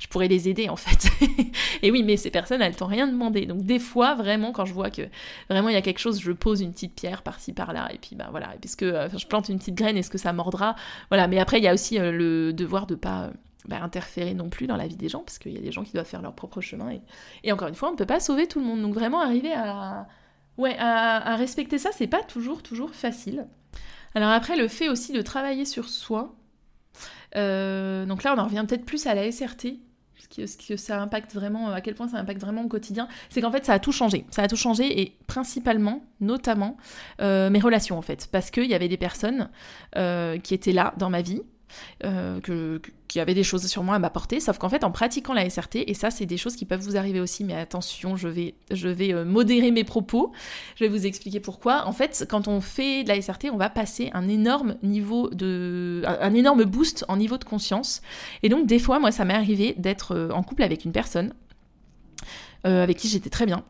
[0.03, 1.09] je pourrais les aider en fait.
[1.81, 3.45] et oui, mais ces personnes, elles t'ont rien demandé.
[3.45, 5.03] Donc des fois, vraiment, quand je vois que
[5.49, 8.17] vraiment il y a quelque chose, je pose une petite pierre par-ci par-là, et puis
[8.17, 10.75] bah voilà, puisque euh, je plante une petite graine, est-ce que ça mordra?
[11.09, 11.29] Voilà.
[11.29, 13.31] Mais après, il y a aussi euh, le devoir de pas
[13.69, 15.83] bah, interférer non plus dans la vie des gens, parce qu'il y a des gens
[15.85, 16.91] qui doivent faire leur propre chemin.
[16.91, 17.01] Et,
[17.45, 18.81] et encore une fois, on ne peut pas sauver tout le monde.
[18.81, 20.05] Donc vraiment arriver à
[21.37, 23.47] respecter ça, c'est pas toujours toujours facile.
[24.15, 26.35] Alors après, le fait aussi de travailler sur soi.
[27.35, 29.79] Euh, donc là, on en revient peut-être plus à la SRT,
[30.35, 33.51] ce que ça impacte vraiment, à quel point ça impacte vraiment au quotidien, c'est qu'en
[33.51, 34.25] fait ça a tout changé.
[34.31, 36.77] Ça a tout changé et principalement, notamment,
[37.21, 38.27] euh, mes relations en fait.
[38.31, 39.49] Parce qu'il y avait des personnes
[39.95, 41.41] euh, qui étaient là dans ma vie,
[42.03, 42.39] euh,
[43.07, 45.83] qui avait des choses sur moi à m'apporter, sauf qu'en fait en pratiquant la SRT,
[45.87, 48.87] et ça c'est des choses qui peuvent vous arriver aussi, mais attention, je vais, je
[48.89, 50.31] vais euh, modérer mes propos,
[50.75, 51.85] je vais vous expliquer pourquoi.
[51.87, 56.03] En fait, quand on fait de la SRT, on va passer un énorme niveau de...
[56.05, 58.01] un énorme boost en niveau de conscience,
[58.41, 61.33] et donc des fois, moi ça m'est arrivé d'être euh, en couple avec une personne
[62.65, 63.65] avec qui j'étais très bien,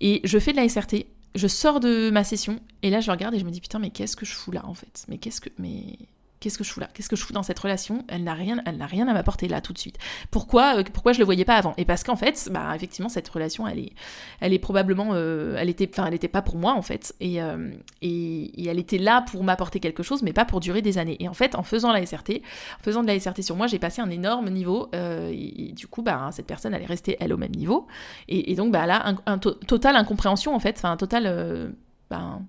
[0.00, 3.34] et je fais de la SRT, je sors de ma session et là je regarde
[3.34, 5.04] et je me dis putain mais qu'est-ce que je fous là en fait?
[5.08, 5.98] Mais qu'est-ce que mais
[6.42, 6.88] qu'est-ce que je fous là?
[6.92, 8.04] Qu'est-ce que je fous dans cette relation?
[8.08, 9.96] Elle n'a rien, elle n'a rien à m'apporter là tout de suite.
[10.30, 11.72] Pourquoi, euh, pourquoi je le voyais pas avant?
[11.76, 13.92] Et parce qu'en fait, bah effectivement, cette relation, elle est,
[14.40, 17.70] elle est probablement, euh, elle était, enfin, elle était pas pour moi en fait, euh,
[18.02, 21.16] et, et, elle était là pour m'apporter quelque chose, mais pas pour durer des années.
[21.20, 22.42] Et en fait, en faisant la SRT,
[22.80, 26.02] en faisant de la SRT sur moi, j'ai passé un énorme niveau, et, du coup,
[26.02, 27.86] bah cette personne, elle est restée elle au même niveau,
[28.28, 31.72] et, donc bah là, un total incompréhension en fait, enfin un total,
[32.10, 32.40] bah,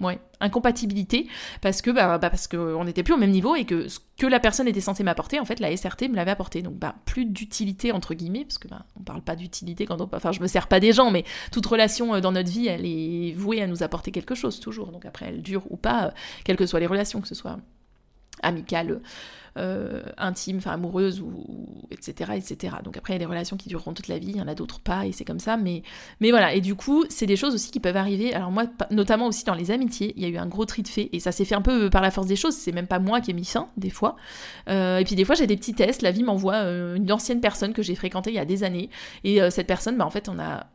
[0.00, 1.26] Ouais, incompatibilité
[1.60, 4.26] parce que bah, bah parce qu'on n'était plus au même niveau et que ce que
[4.26, 6.62] la personne était censée m'apporter, en fait, la SRT me l'avait apporté.
[6.62, 10.08] Donc bah plus d'utilité entre guillemets parce que bah on parle pas d'utilité quand on
[10.14, 12.86] enfin je me sers pas des gens mais toute relation euh, dans notre vie, elle
[12.86, 14.92] est vouée à nous apporter quelque chose toujours.
[14.92, 16.10] Donc après elle dure ou pas, euh,
[16.44, 17.58] quelles que soient les relations, que ce soit
[18.42, 19.00] amicale,
[19.58, 21.32] euh, intime, enfin amoureuse, ou,
[21.90, 22.76] etc., etc.
[22.84, 24.46] Donc après, il y a des relations qui dureront toute la vie, il y en
[24.46, 25.56] a d'autres pas, et c'est comme ça.
[25.56, 25.82] Mais,
[26.20, 28.32] mais voilà, et du coup, c'est des choses aussi qui peuvent arriver.
[28.32, 30.88] Alors moi, notamment aussi dans les amitiés, il y a eu un gros tri de
[30.88, 33.00] fait, et ça s'est fait un peu par la force des choses, c'est même pas
[33.00, 34.16] moi qui ai mis fin, des fois.
[34.68, 37.40] Euh, et puis des fois, j'ai des petits tests, la vie m'envoie euh, une ancienne
[37.40, 38.90] personne que j'ai fréquentée il y a des années,
[39.24, 40.66] et cette personne, bah, en fait, on a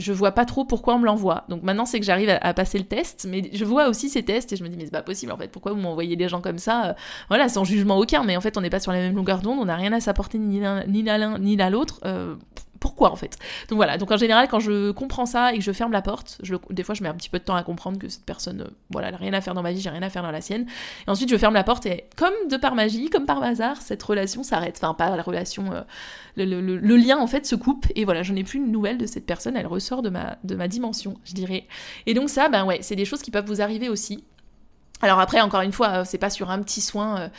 [0.00, 1.44] je vois pas trop pourquoi on me l'envoie.
[1.48, 4.52] Donc maintenant, c'est que j'arrive à, passer le test, mais je vois aussi ces tests
[4.52, 6.40] et je me dis, mais c'est pas possible en fait, pourquoi vous m'envoyez des gens
[6.40, 6.92] comme ça euh,
[7.28, 9.58] Voilà, sans jugement aucun, mais en fait, on n'est pas sur la même longueur d'onde,
[9.60, 12.00] on n'a rien à s'apporter ni l'un ni l'un ni l'autre.
[12.04, 12.34] Euh,
[12.80, 15.70] pourquoi en fait Donc voilà, donc en général quand je comprends ça et que je
[15.70, 18.08] ferme la porte, des fois je mets un petit peu de temps à comprendre que
[18.08, 20.10] cette personne, euh, voilà, elle n'a rien à faire dans ma vie, j'ai rien à
[20.10, 20.66] faire dans la sienne.
[21.06, 24.02] Et ensuite je ferme la porte et comme de par magie, comme par hasard, cette
[24.02, 24.80] relation s'arrête.
[24.82, 25.82] Enfin pas la relation, euh,
[26.36, 29.26] le, lien en fait se coupe et voilà, je n'ai plus une nouvelle de cette
[29.26, 31.66] personne, elle ressort de ma, de ma dimension, je dirais.
[32.06, 34.24] Et donc ça, ben ouais, c'est des choses qui peuvent vous arriver aussi.
[35.02, 37.30] Alors après, encore une fois, euh, c'est pas sur un petit soin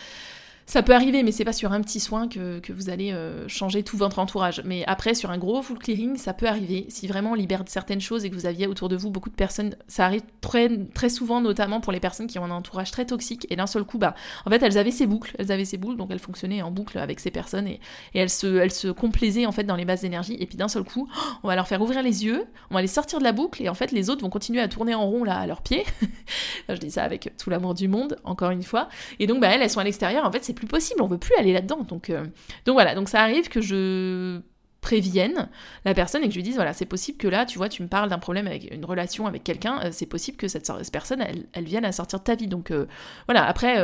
[0.66, 3.84] ça peut arriver, mais c'est pas sur un petit soin que, vous allez euh, changer
[3.84, 4.62] tout votre entourage.
[4.64, 6.86] Mais après, sur un gros full clearing, ça peut arriver.
[6.90, 9.36] Si vraiment on libère certaines choses et que vous aviez autour de vous beaucoup de
[9.36, 13.06] personnes, ça arrive très, très souvent, notamment pour les personnes qui ont un entourage très
[13.06, 13.48] toxique.
[13.50, 15.98] Et d'un seul coup, bah, en fait, elles avaient ces boucles, elles avaient ces boucles,
[15.98, 17.80] donc elles fonctionnaient en boucle avec ces personnes et,
[18.14, 20.38] et elles, se, elles se complaisaient en fait dans les bases d'énergie.
[20.40, 21.10] Et puis d'un seul coup,
[21.44, 23.70] on va leur faire ouvrir les yeux, on va les sortir de la boucle et
[23.70, 25.84] en fait, les autres vont continuer à tourner en rond là à leurs pieds.
[26.70, 28.90] Je dis ça avec tout l'amour du monde, encore une fois.
[29.20, 30.26] Et donc, bah, elles, elles sont à l'extérieur.
[30.26, 31.84] En fait, plus possible, on veut plus aller là-dedans.
[31.88, 32.26] Donc, euh,
[32.66, 34.42] donc voilà, donc ça arrive que je
[34.82, 35.48] prévienne
[35.86, 37.84] la personne et que je lui dise voilà c'est possible que là tu vois tu
[37.84, 41.24] me parles d'un problème avec une relation avec quelqu'un euh, c'est possible que cette, personne
[41.54, 42.88] elle, vienne à sortir de ta vie donc euh,
[43.28, 43.78] voilà après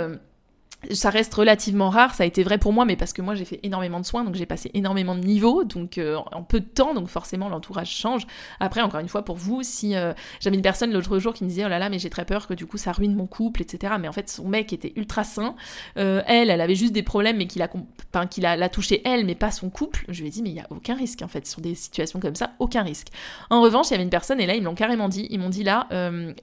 [0.91, 3.45] ça reste relativement rare, ça a été vrai pour moi, mais parce que moi j'ai
[3.45, 6.65] fait énormément de soins, donc j'ai passé énormément de niveaux, donc euh, en peu de
[6.65, 8.27] temps, donc forcément l'entourage change.
[8.59, 11.49] Après, encore une fois, pour vous, si euh, j'avais une personne l'autre jour qui me
[11.49, 13.63] disait oh là là, mais j'ai très peur que du coup ça ruine mon couple,
[13.63, 13.95] etc.
[13.99, 15.55] Mais en fait, son mec était ultra sain,
[15.97, 17.69] euh, elle, elle avait juste des problèmes, mais qu'il a,
[18.13, 20.05] a, touché elle, mais pas son couple.
[20.09, 22.19] Je lui ai dit mais il y a aucun risque en fait sur des situations
[22.19, 23.07] comme ça, aucun risque.
[23.49, 25.39] En revanche, il y avait une personne et là ils me l'ont carrément dit, ils
[25.39, 25.87] m'ont dit là,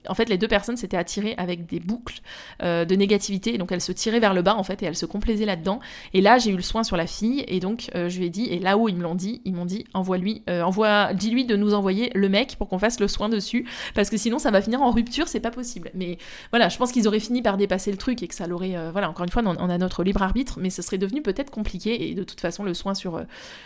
[0.08, 2.20] en fait les deux personnes s'étaient attirées avec des boucles
[2.60, 5.80] de négativité, donc elles se tiraient le bas en fait et elle se complaisait là-dedans.
[6.14, 8.46] Et là, j'ai eu le soin sur la fille et donc je lui ai dit,
[8.46, 11.74] et là où ils me l'ont dit, ils m'ont dit, envoie-lui, envoie, dis-lui de nous
[11.74, 14.80] envoyer le mec pour qu'on fasse le soin dessus parce que sinon ça va finir
[14.80, 15.90] en rupture, c'est pas possible.
[15.94, 16.18] Mais
[16.50, 19.10] voilà, je pense qu'ils auraient fini par dépasser le truc et que ça l'aurait, voilà,
[19.10, 22.14] encore une fois, on a notre libre arbitre, mais ce serait devenu peut-être compliqué et
[22.14, 23.20] de toute façon le soin sur,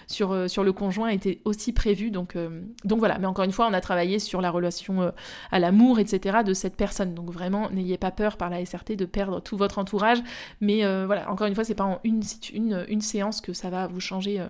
[0.06, 2.10] sur, sur le conjoint était aussi prévu.
[2.10, 2.36] Donc,
[2.84, 5.12] donc voilà, mais encore une fois, on a travaillé sur la relation
[5.50, 6.38] à l'amour, etc.
[6.44, 7.14] de cette personne.
[7.14, 10.18] Donc vraiment, n'ayez pas peur par la SRT de perdre tout votre entourage.
[10.60, 12.22] Mais euh, voilà, encore une fois, c'est pas en une,
[13.00, 14.40] séance que ça va vous changer.
[14.40, 14.48] Euh,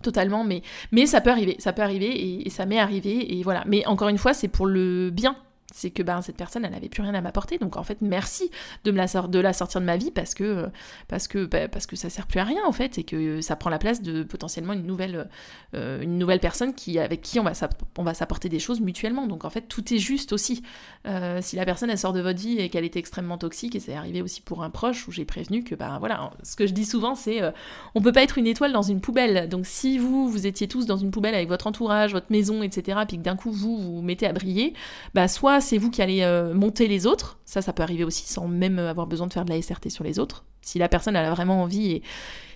[0.00, 0.62] totalement mais
[0.92, 3.84] mais ça peut arriver ça peut arriver et, et ça m'est arrivé et voilà mais
[3.86, 5.36] encore une fois c'est pour le bien
[5.74, 7.58] c'est que ben, cette personne, elle n'avait plus rien à m'apporter.
[7.58, 8.50] Donc en fait, merci
[8.84, 10.66] de me la, de la sortir de ma vie parce que,
[11.08, 13.54] parce que, bah, parce que ça sert plus à rien en fait et que ça
[13.54, 15.28] prend la place de potentiellement une nouvelle,
[15.74, 17.52] euh, une nouvelle personne qui, avec qui on va,
[17.98, 19.26] on va s'apporter des choses mutuellement.
[19.26, 20.62] Donc en fait, tout est juste aussi.
[21.06, 23.80] Euh, si la personne, elle sort de votre vie et qu'elle était extrêmement toxique, et
[23.80, 26.72] c'est arrivé aussi pour un proche où j'ai prévenu que, ben voilà, ce que je
[26.72, 27.50] dis souvent, c'est euh,
[27.94, 29.48] on peut pas être une étoile dans une poubelle.
[29.48, 33.00] Donc si vous, vous étiez tous dans une poubelle avec votre entourage, votre maison, etc.,
[33.06, 34.72] puis que d'un coup vous vous mettez à briller,
[35.14, 37.38] bah soit c'est vous qui allez euh, monter les autres.
[37.44, 40.04] Ça, ça peut arriver aussi sans même avoir besoin de faire de la SRT sur
[40.04, 40.44] les autres.
[40.60, 42.02] Si la personne a vraiment envie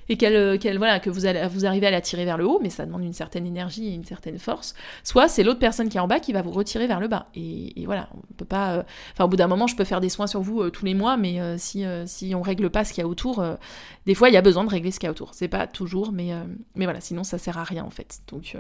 [0.09, 2.71] et, euh, qu'elle, voilà, que vous, allez, arrivez à la tirer vers le haut, mais
[2.71, 4.75] ça demande une certaine énergie et une certaine force.
[5.05, 7.27] Soit c'est l'autre personne qui est en bas qui va vous retirer vers le bas.
[7.35, 8.73] Et, voilà, on peut pas.
[8.75, 8.83] Euh,
[9.21, 11.39] au bout d'un moment, je peux faire des soins sur vous tous les mois, mais
[11.59, 13.45] si, si on règle pas ce qu'il y a autour,
[14.07, 15.35] des fois il y a besoin de régler ce qu'il y a autour.
[15.35, 16.33] C'est pas toujours, mais,
[16.75, 18.21] mais voilà, sinon ça sert à rien en fait.
[18.29, 18.57] Donc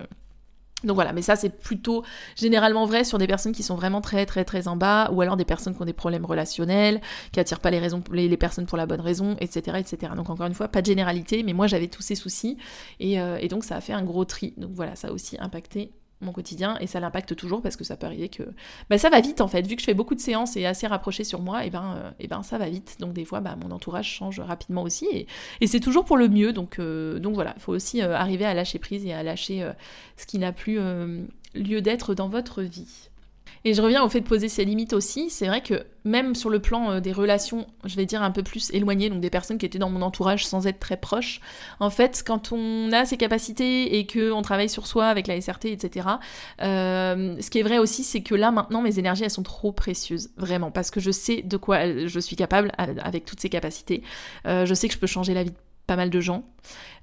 [0.85, 2.05] donc voilà, mais ça c'est plutôt
[2.37, 5.37] généralement vrai sur des personnes qui sont vraiment très très très en bas, ou alors
[5.37, 7.01] des personnes qui ont des problèmes relationnels,
[7.33, 10.12] qui attirent pas les, raisons, les, personnes pour la bonne raison, etc., etc.
[10.16, 12.57] Donc encore une fois, pas de généralité, mais moi j'avais tous ces soucis,
[13.01, 14.55] et, euh, et donc ça a fait un gros tri.
[14.57, 15.93] Donc voilà, ça a aussi impacté
[16.23, 18.43] mon quotidien et ça l'impacte toujours parce que ça peut arriver que
[18.89, 19.66] bah, ça va vite en fait.
[19.66, 22.11] Vu que je fais beaucoup de séances et assez rapproché sur moi et ben euh,
[22.20, 22.97] et ben ça va vite.
[23.01, 25.07] Donc des fois bah, mon entourage change rapidement aussi
[25.61, 26.53] et, c'est toujours pour le mieux.
[26.53, 29.68] Donc euh, donc voilà il faut aussi euh, arriver à lâcher prise et à lâcher
[30.16, 30.79] ce qui n'a plus
[31.55, 33.11] lieu d'être dans votre vie
[33.65, 35.31] et je reviens au fait de poser ses limites aussi.
[35.31, 38.43] C'est vrai que même sur le plan euh, des relations, je vais dire un peu
[38.43, 41.41] plus éloignées, donc des personnes qui étaient dans mon entourage sans être très proches,
[41.79, 45.67] en fait, quand on a ces capacités et qu'on travaille sur soi avec la SRT,
[45.67, 46.09] etc.,
[46.63, 49.73] euh, ce qui est vrai aussi, c'est que là, maintenant, mes énergies, elles sont trop
[49.73, 54.03] précieuses, vraiment, parce que je sais de quoi je suis capable avec toutes ces capacités.
[54.47, 55.53] Euh, je sais que je peux changer la vie
[55.87, 56.45] pas mal de gens.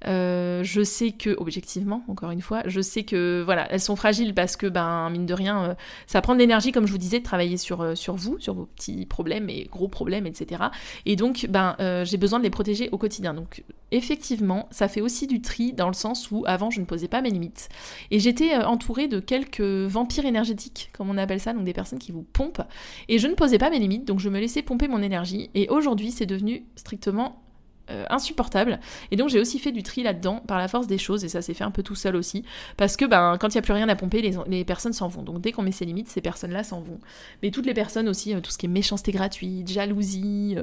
[0.07, 4.34] Euh, je sais que, objectivement, encore une fois, je sais que, voilà, elles sont fragiles
[4.34, 5.73] parce que, ben, mine de rien, euh,
[6.07, 8.53] ça prend de l'énergie, comme je vous disais, de travailler sur, euh, sur vous, sur
[8.53, 10.63] vos petits problèmes et gros problèmes, etc.
[11.05, 13.34] Et donc, ben, j'ai besoin de les protéger au quotidien.
[13.34, 17.07] Donc, effectivement, ça fait aussi du tri dans le sens où, avant, je ne posais
[17.07, 17.69] pas mes limites.
[18.11, 22.11] Et j'étais entourée de quelques vampires énergétiques, comme on appelle ça, donc des personnes qui
[22.11, 22.61] vous pompent.
[23.09, 25.49] Et je ne posais pas mes limites, donc je me laissais pomper mon énergie.
[25.53, 27.41] Et aujourd'hui, c'est devenu strictement
[27.89, 28.79] euh, insupportable.
[29.11, 31.41] Et donc j'ai aussi fait du tri là-dedans par la force des choses, et ça
[31.41, 32.43] s'est fait un peu tout seul aussi,
[32.77, 35.23] parce que ben, quand il n'y a plus rien à pomper, les, personnes s'en vont.
[35.23, 36.99] Donc dès qu'on met ses limites, ces personnes-là s'en vont.
[37.41, 40.55] Mais toutes les personnes aussi, euh, tout ce qui est méchanceté gratuite, jalousie,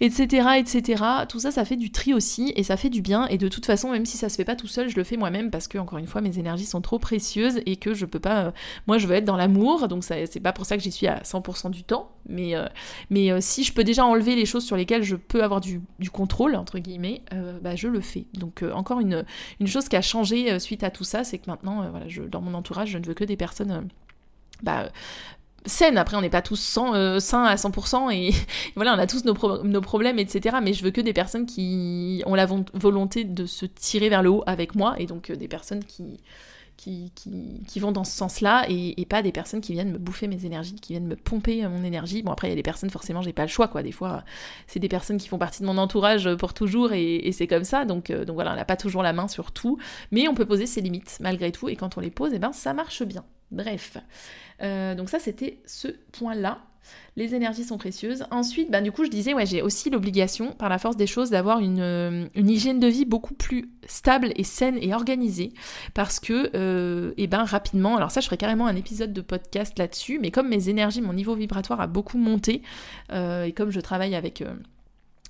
[0.00, 3.26] etc., euh, etc., tout ça, ça fait du tri aussi, et ça fait du bien.
[3.28, 5.16] Et de toute façon, même si ça se fait pas tout seul, je le fais
[5.16, 8.20] moi-même, parce que, encore une fois, mes énergies sont trop précieuses, et que je peux
[8.20, 8.52] pas...
[8.86, 11.20] moi, je veux être dans l'amour, donc c'est pas pour ça que j'y suis à
[11.20, 12.54] 100% du temps, mais,
[13.10, 16.10] mais si je peux déjà enlever les choses sur lesquelles je peux avoir du, du
[16.10, 18.24] contrôle, entre guillemets, euh, bah, je le fais.
[18.32, 19.26] Donc euh, encore une,
[19.66, 21.92] chose qui a changé euh, suite à tout ça, c'est que maintenant,
[22.30, 23.88] dans mon entourage, je ne veux que des personnes
[24.62, 24.88] bah,
[25.66, 25.98] saines.
[25.98, 28.32] Après, on n'est pas tous sains à 100% et
[28.76, 30.56] voilà, on a tous nos, nos, problèmes, etc.
[30.62, 34.30] Mais je veux que des personnes qui ont la volonté de se tirer vers le
[34.30, 36.18] haut avec moi et donc des personnes qui
[36.76, 37.12] qui,
[37.80, 40.92] vont dans ce sens-là et, pas des personnes qui viennent me bouffer mes énergies, qui
[40.92, 42.22] viennent me pomper mon énergie.
[42.22, 43.82] Bon, après, il y a des personnes, forcément, j'ai pas le choix, quoi.
[43.82, 44.24] Des fois,
[44.66, 47.84] c'est des personnes qui font partie de mon entourage pour toujours et, c'est comme ça.
[47.84, 49.78] Donc, euh, donc voilà, on n'a pas toujours la main sur tout,
[50.10, 52.38] mais on peut poser ses limites malgré tout et quand on les pose, et eh
[52.38, 53.24] ben, ça marche bien.
[53.50, 53.96] Bref.
[54.62, 56.60] Euh, donc ça, c'était ce point-là
[57.16, 58.24] les énergies sont précieuses.
[58.30, 61.30] Ensuite, bah, du coup, je disais, ouais, j'ai aussi l'obligation, par la force des choses,
[61.30, 65.52] d'avoir une, euh, hygiène de vie beaucoup plus stable et saine et organisée.
[65.94, 69.78] Parce que, euh, eh ben, rapidement, alors ça, je ferai carrément un épisode de podcast
[69.78, 72.62] là-dessus, mais comme mes énergies, mon niveau vibratoire a beaucoup monté,
[73.12, 74.42] euh, et comme je travaille avec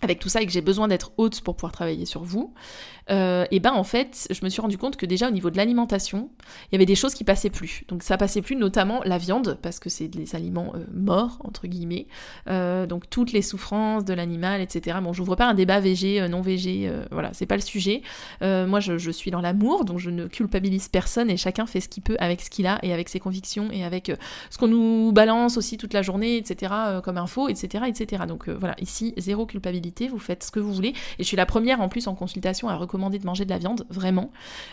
[0.04, 2.54] avec tout ça et que j'ai besoin d'être haute pour pouvoir travailler sur vous,
[3.10, 5.56] euh, et ben en fait, je me suis rendu compte que déjà au niveau de
[5.56, 6.30] l'alimentation,
[6.70, 7.84] il y avait des choses qui passaient plus.
[7.88, 11.66] Donc ça passait plus, notamment la viande, parce que c'est des aliments euh, morts, entre
[11.66, 12.06] guillemets.
[12.48, 14.98] Euh, donc toutes les souffrances de l'animal, etc.
[15.02, 18.02] Bon, j'ouvre pas un débat végé, non végé, voilà, c'est pas le sujet.
[18.40, 21.88] moi, je, je, suis dans l'amour, donc je ne culpabilise personne et chacun fait ce
[21.88, 24.12] qu'il peut avec ce qu'il a et avec ses convictions et avec
[24.50, 26.72] ce qu'on nous balance aussi toute la journée, etc.
[27.02, 27.84] comme info, etc.
[27.86, 28.24] etc.
[28.26, 30.94] Donc voilà, ici, zéro culpabilité vous faites ce que vous voulez.
[31.18, 33.58] Et je suis la première en plus en consultation à recommander de manger de la
[33.58, 34.30] viande, vraiment.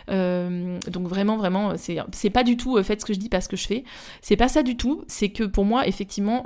[0.08, 3.58] donc vraiment, vraiment, c'est pas du tout faites ce que je dis, pas ce que
[3.58, 3.84] je fais.
[4.22, 5.04] C'est pas ça du tout.
[5.08, 6.44] C'est que pour moi, effectivement,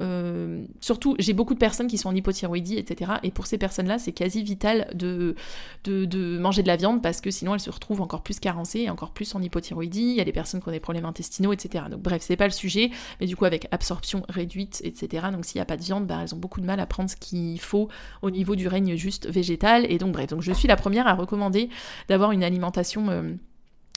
[0.80, 3.14] surtout, j'ai beaucoup de personnes qui sont en hypothyroïdie, etc.
[3.24, 5.36] Et pour ces personnes-là, c'est quasi vital de,
[5.84, 8.82] de, de, manger de la viande parce que sinon elles se retrouvent encore plus carencées
[8.82, 10.12] et encore plus en hypothyroïdie.
[10.12, 11.86] Il y a des personnes qui ont des problèmes intestinaux, etc.
[11.90, 15.28] Donc bref, c'est pas le sujet, mais du coup avec absorption réduite, etc.
[15.32, 17.10] Donc s'il n'y a pas de viande, bah, elles ont beaucoup de mal à prendre
[17.10, 17.90] ce qu'il faut
[18.22, 19.86] au niveau du règne juste végétal.
[19.90, 21.70] Et donc bref, donc je suis la première à recommander
[22.08, 23.34] d'avoir une alimentation euh,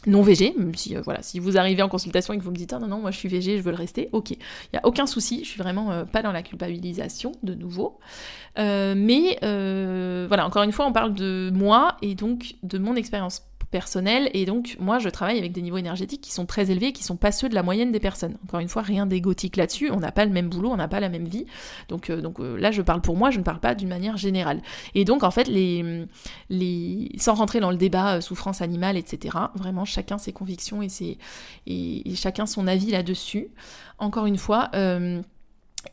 [0.06, 2.56] non végé, même si euh, voilà, si vous arrivez en consultation et que vous me
[2.56, 4.38] dites ah, non non moi je suis végé, je veux le rester, ok, il
[4.74, 7.98] y a aucun souci, je suis vraiment euh, pas dans la culpabilisation de nouveau,
[8.56, 14.30] mais voilà encore une fois on parle de moi et donc de mon expérience personnel.
[14.34, 17.16] Et donc, moi, je travaille avec des niveaux énergétiques qui sont très élevés, qui sont
[17.16, 18.36] pas ceux de la moyenne des personnes.
[18.44, 19.90] Encore une fois, rien d'égotique là-dessus.
[19.90, 21.46] On n'a pas le même boulot, on n'a pas la même vie.
[21.88, 24.16] Donc, euh, donc euh, là, je parle pour moi, je ne parle pas d'une manière
[24.16, 24.62] générale.
[24.94, 26.06] Et donc, en fait, les,
[26.48, 27.10] les...
[27.18, 31.18] sans rentrer dans le débat euh, souffrance animale, etc., vraiment, chacun ses convictions et, ses...
[31.66, 33.48] et, chacun son avis là-dessus.
[33.98, 34.70] Encore une fois,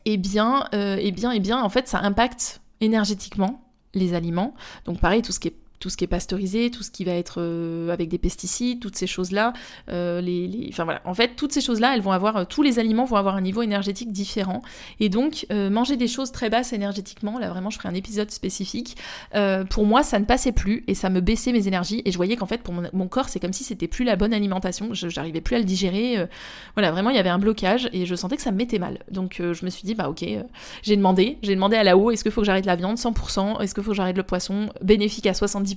[0.04, 3.60] eh bien, eh bien, eh bien, en fait, ça impacte énergétiquement
[3.94, 4.54] les aliments.
[4.84, 5.56] Donc pareil, tout ce qui est
[5.86, 8.96] tout ce qui est pasteurisé, tout ce qui va être euh, avec des pesticides, toutes
[8.96, 9.52] ces choses-là.
[9.88, 12.80] Euh, les, Enfin voilà, en fait, toutes ces choses-là, elles vont avoir, euh, tous les
[12.80, 14.62] aliments vont avoir un niveau énergétique différent.
[14.98, 18.96] Et donc, manger des choses très basses énergétiquement, là vraiment, je ferai un épisode spécifique.
[19.70, 22.02] pour moi, ça ne passait plus et ça me baissait mes énergies.
[22.04, 24.34] Et je voyais qu'en fait, pour mon, corps, c'est comme si c'était plus la bonne
[24.34, 24.92] alimentation.
[24.92, 26.26] Je n'arrivais plus à le digérer.
[26.74, 28.98] voilà, vraiment, il y avait un blocage et je sentais que ça me mettait mal.
[29.08, 30.24] Donc, je me suis dit, bah ok,
[30.82, 33.62] j'ai demandé, j'ai demandé à la haut, est-ce qu'il faut que j'arrête la viande 100%
[33.62, 34.70] Est-ce qu'il faut que j'arrête le poisson?
[34.82, 35.75] Bénéfique à 70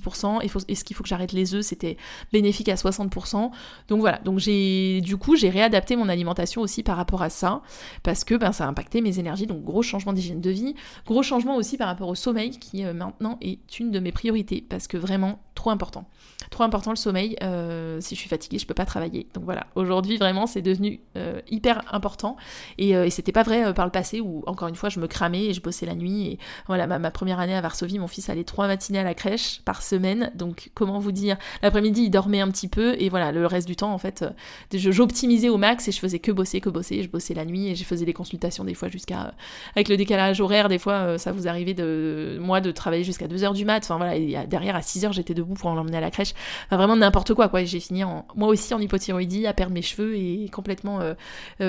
[0.68, 1.96] est-ce qu'il faut que j'arrête les œufs C'était
[2.32, 3.50] bénéfique à 60%.
[3.88, 7.62] Donc voilà, donc j'ai du coup j'ai réadapté mon alimentation aussi par rapport à ça
[8.02, 9.46] parce que ben, ça a impacté mes énergies.
[9.46, 10.74] Donc gros changement d'hygiène de vie,
[11.06, 14.64] gros changement aussi par rapport au sommeil qui euh, maintenant est une de mes priorités
[14.68, 16.06] parce que vraiment trop important.
[16.50, 17.36] Trop important le sommeil.
[17.42, 19.26] Euh, si je suis fatiguée, je peux pas travailler.
[19.34, 22.36] Donc voilà, aujourd'hui vraiment c'est devenu euh, hyper important
[22.78, 25.46] et, et c'était pas vrai par le passé où encore une fois je me cramais
[25.46, 28.28] et je bossais la nuit et voilà ma, ma première année à Varsovie, mon fils
[28.30, 30.30] allait trois matinées à la crèche par semaine.
[30.34, 33.76] Donc comment vous dire, l'après-midi il dormait un petit peu et voilà, le reste du
[33.76, 34.30] temps en fait, euh,
[34.72, 37.02] j'optimisais au max et je faisais que bosser, que bosser.
[37.02, 39.30] Je bossais la nuit et je faisais des consultations des fois jusqu'à euh,
[39.74, 43.26] avec le décalage horaire, des fois euh, ça vous arrivait de moi de travailler jusqu'à
[43.26, 43.82] 2h du mat.
[43.84, 46.34] Enfin voilà, et derrière à 6h j'étais debout pour l'emmener à la crèche.
[46.66, 47.64] Enfin vraiment n'importe quoi quoi.
[47.64, 51.00] J'ai fini en, moi aussi en hypothyroïdie, à perdre mes cheveux et complètement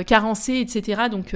[0.05, 1.03] carencée, etc.
[1.09, 1.35] Donc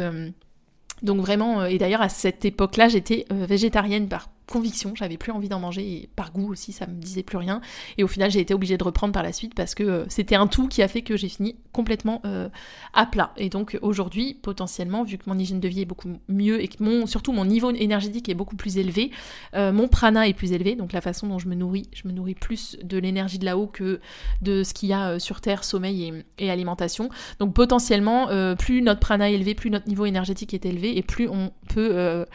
[1.02, 5.60] donc vraiment, et d'ailleurs à cette époque-là, j'étais végétarienne par conviction, j'avais plus envie d'en
[5.60, 7.62] manger et par goût aussi ça me disait plus rien.
[7.98, 10.36] Et au final j'ai été obligée de reprendre par la suite parce que euh, c'était
[10.36, 12.50] un tout qui a fait que j'ai fini complètement euh,
[12.94, 13.34] à plat.
[13.38, 16.82] Et donc aujourd'hui potentiellement vu que mon hygiène de vie est beaucoup mieux et que
[16.84, 19.12] mon surtout mon niveau énergétique est beaucoup plus élevé
[19.56, 20.76] euh, mon prana est plus élevé.
[20.76, 23.68] Donc la façon dont je me nourris je me nourris plus de l'énergie de là-haut
[23.68, 24.00] que
[24.42, 27.10] de ce qu'il y a sur terre sommeil et, alimentation.
[27.40, 31.28] Donc potentiellement plus notre prana est élevé plus notre niveau énergétique est élevé et plus
[31.28, 32.26] on peut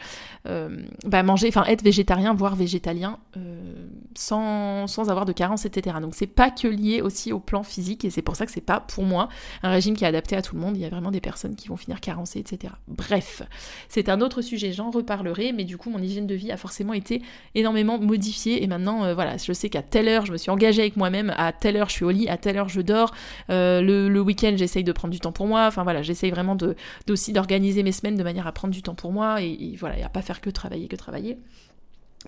[0.45, 3.85] bah, manger enfin être végétarien végétarien, voire végétalien, euh,
[4.15, 5.97] sans, sans, avoir de carence, etc.
[6.01, 8.59] Donc c'est pas que lié aussi au plan physique, et c'est pour ça que c'est
[8.59, 9.29] pas pour moi
[9.61, 10.75] un régime qui est adapté à tout le monde.
[10.75, 12.73] Il y a vraiment des personnes qui vont finir carencées, etc.
[12.87, 13.43] Bref,
[13.87, 16.93] c'est un autre sujet, j'en reparlerai, mais du coup mon hygiène de vie a forcément
[16.93, 17.21] été
[17.53, 20.81] énormément modifiée, et maintenant euh, voilà, je sais qu'à telle heure je me suis engagée
[20.81, 23.13] avec moi-même, à telle heure je suis au lit, à telle heure je dors,
[23.51, 26.55] euh, le, le week-end j'essaye de prendre du temps pour moi, enfin voilà, j'essaye vraiment
[26.55, 26.75] de,
[27.05, 29.99] d'aussi d'organiser mes semaines de manière à prendre du temps pour moi, et, et voilà,
[29.99, 31.37] et à pas faire que travailler, que travailler.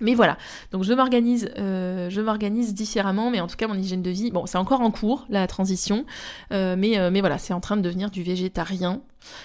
[0.00, 0.36] Mais voilà,
[0.72, 4.30] donc je m'organise, euh, je m'organise différemment, mais en tout cas mon hygiène de vie,
[4.32, 6.04] bon c'est encore en cours la transition,
[6.52, 9.02] euh, mais, euh, mais voilà c'est en train de devenir du végétarien.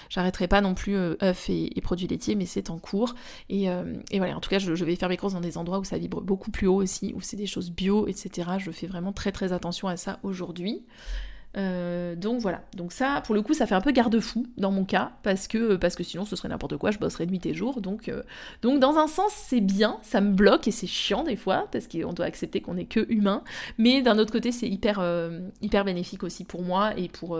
[0.08, 3.14] J'arrêterai pas non plus œufs et, produits laitiers, mais c'est en cours.
[3.48, 3.66] Et,
[4.14, 5.96] voilà, en tout cas je, je, vais faire mes courses dans des endroits où ça
[5.96, 8.50] vibre beaucoup plus haut aussi, où c'est des choses bio, etc.
[8.58, 10.84] Je fais vraiment très très attention à ça aujourd'hui.
[11.56, 14.84] Euh, donc voilà, donc ça, pour le coup, ça fait un peu garde-fou dans mon
[14.84, 17.80] cas, parce que, parce que sinon ce serait n'importe quoi, je bosserais nuit et jour.
[17.80, 18.22] Donc, euh,
[18.62, 21.88] donc dans un sens, c'est bien, ça me bloque et c'est chiant des fois, parce
[21.88, 23.42] qu'on doit accepter qu'on est que humain.
[23.78, 27.38] Mais d'un autre côté, c'est hyper, euh, hyper bénéfique aussi pour moi et pour,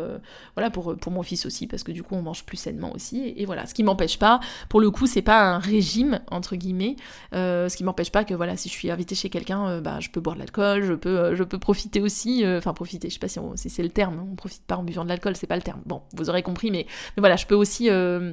[0.54, 3.32] voilà, pour, pour mon fils aussi, parce que du coup, on mange plus sainement aussi.
[3.36, 6.96] Et, voilà, ce qui m'empêche pas, pour le coup, c'est pas un régime, entre guillemets,
[7.32, 10.20] ce qui m'empêche pas que voilà, si je suis invitée chez quelqu'un, bah, je peux
[10.20, 13.38] boire de l'alcool, je peux, je peux profiter aussi, enfin profiter, je sais pas si,
[13.56, 15.80] si c'est le on profite pas en buvant de l'alcool, c'est pas le terme.
[15.86, 16.86] Bon, vous aurez compris, mais,
[17.16, 18.32] voilà, je peux aussi euh,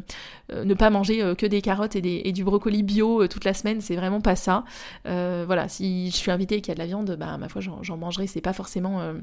[0.51, 3.82] euh, ne pas manger euh, que des carottes et, du brocoli bio toute la semaine,
[3.82, 4.63] c'est vraiment pas ça.
[5.05, 7.61] voilà, si je suis invitée et qu'il y a de la viande, bah ma foi,
[7.61, 9.13] j'en mangerai, c'est pas forcément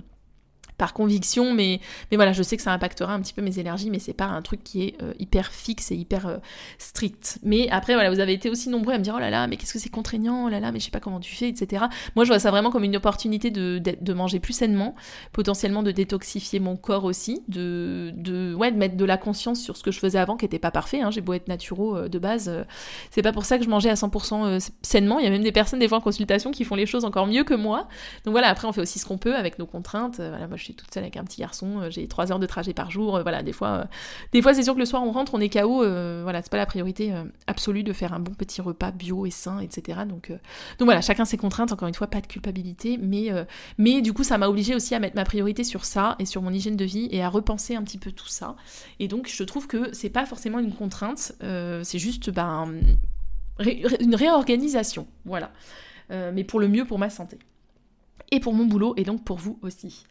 [0.77, 3.91] par conviction, mais, mais voilà, je sais que ça impactera un petit peu mes énergies,
[3.91, 6.37] mais c'est pas un truc qui est euh, hyper fixe et hyper euh,
[6.79, 7.39] strict.
[7.43, 9.57] Mais après, voilà, vous avez été aussi nombreux à me dire, oh là là, mais
[9.57, 11.85] qu'est-ce que c'est contraignant, oh là là, mais je sais pas comment tu fais, etc.
[12.17, 14.95] Moi, je vois ça vraiment comme une opportunité de, de, manger plus sainement,
[15.33, 19.77] potentiellement de détoxifier mon corps aussi, de, de, ouais, de mettre de la conscience sur
[19.77, 21.11] ce que je faisais avant, qui était pas parfait, hein.
[21.11, 22.51] j'ai beau être naturaux euh, de base,
[23.11, 25.53] c'est pas pour ça que je mangeais à 100% sainement, il y a même des
[25.53, 27.89] personnes, des fois en consultation, qui font les choses encore mieux que moi.
[28.25, 30.17] Donc voilà, après, on fait aussi ce qu'on peut avec nos contraintes.
[30.17, 32.91] Voilà, moi, toute seule avec un petit garçon, euh, j'ai trois heures de trajet par
[32.91, 33.85] jour, euh, voilà, des fois, euh,
[34.33, 35.79] des fois c'est sûr que le soir on rentre, on est KO,
[36.23, 37.13] voilà, c'est pas la priorité
[37.47, 40.01] absolue de faire un bon petit repas bio et sain, etc.
[40.09, 44.25] Donc, donc voilà, chacun ses contraintes, encore une fois, pas de culpabilité, mais, du coup
[44.25, 46.85] ça m'a obligé aussi à mettre ma priorité sur ça et sur mon hygiène de
[46.85, 48.57] vie et à repenser un petit peu tout ça.
[49.01, 52.69] Et donc je trouve que c'est pas forcément une contrainte, c'est juste ben,
[54.01, 55.53] une réorganisation, voilà.
[56.11, 57.39] mais pour le mieux pour ma santé
[58.31, 60.05] et pour mon boulot et donc pour vous aussi.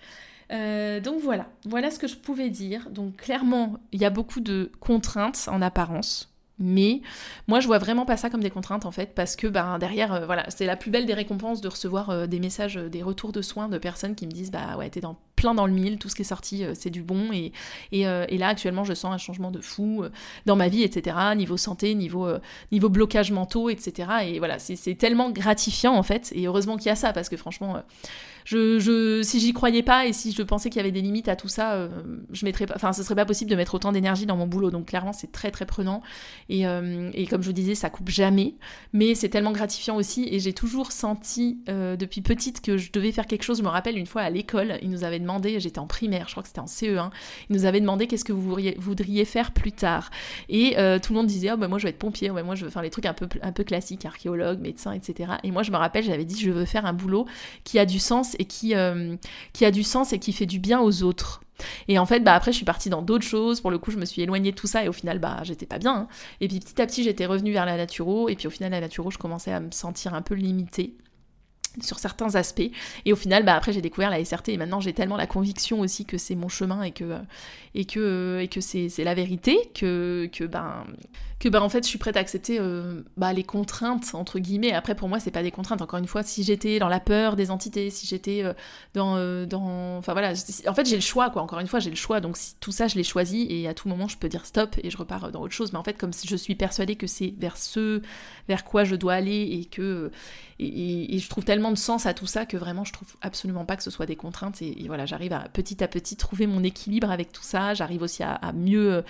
[0.53, 2.89] Euh, donc voilà, voilà ce que je pouvais dire.
[2.89, 6.29] Donc clairement, il y a beaucoup de contraintes en apparence.
[6.59, 7.01] Mais
[7.47, 10.13] moi, je vois vraiment pas ça comme des contraintes en fait, parce que ben, derrière,
[10.13, 13.31] euh, voilà, c'est la plus belle des récompenses de recevoir euh, des messages, des retours
[13.31, 15.99] de soins de personnes qui me disent bah ouais, t'es dans, plein dans le mille,
[15.99, 17.33] tout ce qui est sorti, c'est du bon.
[17.33, 17.51] Et,
[17.91, 18.03] et,
[18.37, 20.03] là, actuellement, je sens un changement de fou
[20.45, 21.17] dans ma vie, etc.
[21.35, 22.27] Niveau santé, niveau,
[22.71, 24.09] niveau blocage mentaux, etc.
[24.25, 26.31] Et voilà, c'est tellement gratifiant en fait.
[26.33, 27.83] Et heureusement qu'il y a ça, parce que franchement
[28.45, 31.27] je, je, si j'y croyais pas et si je pensais qu'il y avait des limites
[31.27, 31.89] à tout ça, euh,
[32.31, 34.71] je mettrais pas, enfin, ce serait pas possible de mettre autant d'énergie dans mon boulot.
[34.71, 36.01] Donc clairement, c'est très très prenant.
[36.49, 38.55] Et, euh, et, comme je vous disais, ça coupe jamais,
[38.91, 40.27] mais c'est tellement gratifiant aussi.
[40.29, 43.59] Et j'ai toujours senti euh, depuis petite que je devais faire quelque chose.
[43.59, 46.33] Je me rappelle une fois à l'école, ils nous avaient demandé, j'étais en primaire, je
[46.33, 47.09] crois que c'était en CE1,
[47.49, 50.09] ils nous avaient demandé qu'est-ce que vous voudriez, faire plus tard.
[50.49, 50.71] Et
[51.01, 52.71] tout le monde disait, oh, bah, moi je veux être pompier, ouais, moi je veux
[52.71, 55.33] faire les trucs un peu, un peu classiques, archéologue, médecin, etc.
[55.43, 57.25] Et moi je me rappelle, j'avais dit, je veux faire un boulot
[57.63, 59.15] qui a du sens et qui, euh,
[59.53, 61.41] qui a du sens et qui fait du bien aux autres.
[61.87, 63.61] Et en fait, bah après, je suis partie dans d'autres choses.
[63.61, 65.65] Pour le coup, je me suis éloignée de tout ça et au final, bah, j'étais
[65.65, 65.95] pas bien.
[65.95, 66.07] Hein.
[66.41, 68.27] Et puis petit à petit, j'étais revenue vers la naturo.
[68.27, 70.95] Et puis au final, la naturo, je commençais à me sentir un peu limitée
[71.81, 72.71] sur certains aspects.
[73.05, 75.79] Et au final, bah, après, j'ai découvert la SRT et maintenant, j'ai tellement la conviction
[75.79, 77.17] aussi que c'est mon chemin et que,
[77.75, 80.85] et que, et que c'est, la vérité que, que, ben,
[81.39, 84.71] que ben, en fait, je suis prête à accepter euh, bah, les contraintes, entre guillemets.
[84.71, 85.81] Après, pour moi, c'est pas des contraintes.
[85.81, 88.53] Encore une fois, si j'étais dans la peur des entités, si j'étais euh,
[88.93, 89.97] dans, euh, dans...
[89.97, 90.33] Enfin voilà,
[90.67, 91.41] en fait, j'ai le choix, quoi.
[91.41, 92.21] Encore une fois, j'ai le choix.
[92.21, 94.89] Donc, tout ça, je l'ai choisi et à tout moment, je peux dire stop et
[94.89, 95.73] je repars dans autre chose.
[95.73, 98.01] Mais en fait, comme je suis persuadée que c'est vers ce
[98.47, 100.11] vers quoi je dois aller et que...
[100.59, 103.75] Et, je trouve tellement de sens à tout ça que vraiment, je trouve absolument pas
[103.75, 104.61] que ce soit des contraintes.
[104.61, 107.73] Et, voilà, j'arrive à petit à petit trouver mon équilibre avec tout ça.
[107.73, 109.03] J'arrive aussi à, mieux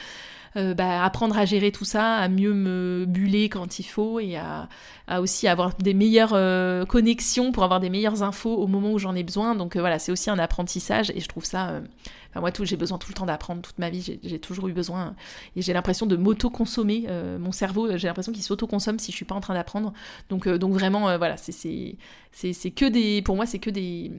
[0.55, 4.37] euh, bah, apprendre à gérer tout ça, à mieux me buller quand il faut et
[4.37, 4.69] à,
[5.19, 9.15] aussi avoir des meilleures euh, connexions pour avoir des meilleures infos au moment où j'en
[9.15, 9.55] ai besoin.
[9.55, 11.81] Donc euh, voilà, c'est aussi un apprentissage et je trouve ça.
[12.29, 14.19] Enfin, moi, j'ai besoin tout le temps d'apprendre toute ma vie.
[14.23, 15.15] J'ai, toujours eu besoin
[15.55, 17.07] et j'ai l'impression de m'auto-consommer.
[17.39, 19.93] mon cerveau, j'ai l'impression qu'il s'auto-consomme si je suis pas en train d'apprendre.
[20.29, 21.51] Donc, donc vraiment, voilà, c'est
[22.71, 23.21] que des.
[23.21, 24.11] Pour moi, c'est que des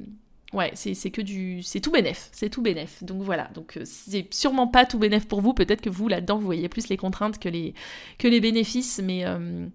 [0.54, 1.62] Ouais, c'est que du.
[1.62, 2.28] C'est tout bénef.
[2.32, 3.02] C'est tout bénef.
[3.02, 3.50] Donc voilà.
[3.54, 5.52] Donc euh, c'est sûrement pas tout bénef pour vous.
[5.52, 7.74] Peut-être que vous, là-dedans, vous voyez plus les contraintes que les,
[8.18, 9.00] que les bénéfices.
[9.02, 9.66] Mais, euh,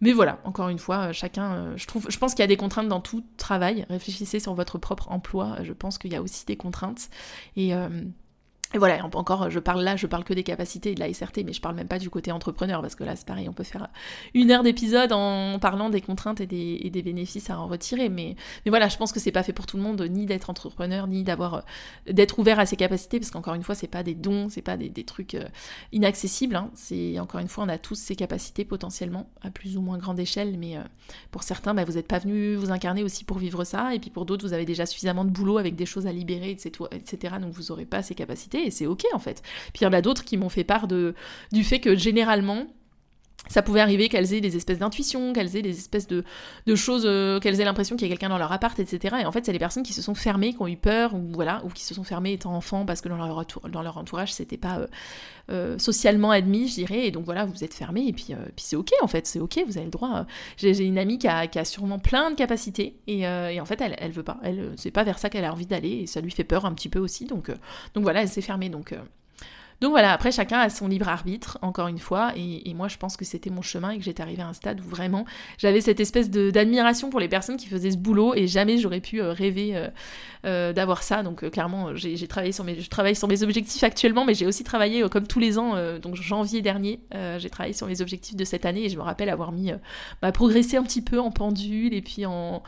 [0.00, 1.76] mais voilà, encore une fois, euh, chacun.
[1.76, 3.84] je, trouve, je pense qu'il y a des contraintes dans tout travail.
[3.90, 5.56] Réfléchissez sur votre propre emploi.
[5.64, 7.10] Je pense qu'il y a aussi des contraintes.
[7.56, 7.72] Et.
[8.72, 11.52] Et voilà, encore, je parle là, je parle que des capacités de la SRT, mais
[11.52, 13.88] je parle même pas du côté entrepreneur, parce que là, c'est pareil, on peut faire
[14.32, 18.08] une heure d'épisode en parlant des contraintes et des, bénéfices à en retirer.
[18.08, 21.08] Mais, voilà, je pense que c'est pas fait pour tout le monde, ni d'être entrepreneur,
[21.08, 21.60] ni d'avoir euh,
[22.12, 24.76] d'être ouvert à ses capacités, parce qu'encore une fois, c'est pas des dons, c'est pas
[24.76, 25.48] des, trucs euh,
[25.90, 26.54] inaccessibles.
[26.54, 26.70] Hein.
[26.74, 30.20] C'est encore une fois, on a tous ces capacités potentiellement, à plus ou moins grande
[30.20, 30.82] échelle, mais euh,
[31.32, 34.10] pour certains, bah, vous n'êtes pas venu vous incarner aussi pour vivre ça, et puis
[34.10, 37.34] pour d'autres, vous avez déjà suffisamment de boulot avec des choses à libérer, etc.
[37.40, 39.42] Donc vous aurez pas ces capacités et c'est ok en fait.
[39.72, 42.66] Puis il y en a d'autres qui m'ont fait part du fait que généralement,
[43.48, 46.24] ça pouvait arriver qu'elles aient des espèces d'intuitions, qu'elles aient des espèces de,
[46.76, 49.16] choses, euh, qu'elles aient l'impression qu'il y a quelqu'un dans leur appart, etc.
[49.22, 51.30] Et en fait, c'est les personnes qui se sont fermées, qui ont eu peur, ou
[51.32, 54.32] voilà, ou qui se sont fermées étant enfants parce que dans leur, dans leur entourage,
[54.32, 54.86] c'était pas euh,
[55.50, 57.06] euh, socialement admis, je dirais.
[57.06, 59.76] Et donc voilà, vous êtes fermés, et puis, c'est ok en fait, c'est ok, vous
[59.76, 60.26] avez le droit.
[60.56, 64.12] J'ai une amie qui a, sûrement plein de capacités, et, et en fait, elle, elle
[64.12, 64.38] veut pas.
[64.44, 66.72] Elle, c'est pas vers ça qu'elle a envie d'aller, et ça lui fait peur un
[66.72, 67.24] petit peu aussi.
[67.24, 67.50] Donc,
[67.94, 68.68] donc voilà, elle s'est fermée.
[68.68, 68.94] Donc
[69.80, 73.16] Donc voilà, après chacun a son libre arbitre, encore une fois, et, moi je pense
[73.16, 75.24] que c'était mon chemin et que j'étais arrivée à un stade où vraiment
[75.56, 79.22] j'avais cette espèce d'admiration pour les personnes qui faisaient ce boulot et jamais j'aurais pu
[79.22, 79.88] euh, rêver euh,
[80.44, 81.22] euh, d'avoir ça.
[81.22, 84.64] Donc clairement, j'ai travaillé sur mes, je travaille sur mes objectifs actuellement, mais j'ai aussi
[84.64, 87.00] travaillé comme tous les ans, donc janvier dernier,
[87.38, 89.72] j'ai travaillé sur mes objectifs de cette année et je me rappelle avoir mis,
[90.20, 92.62] bah, progressé un petit peu en pendule et puis en,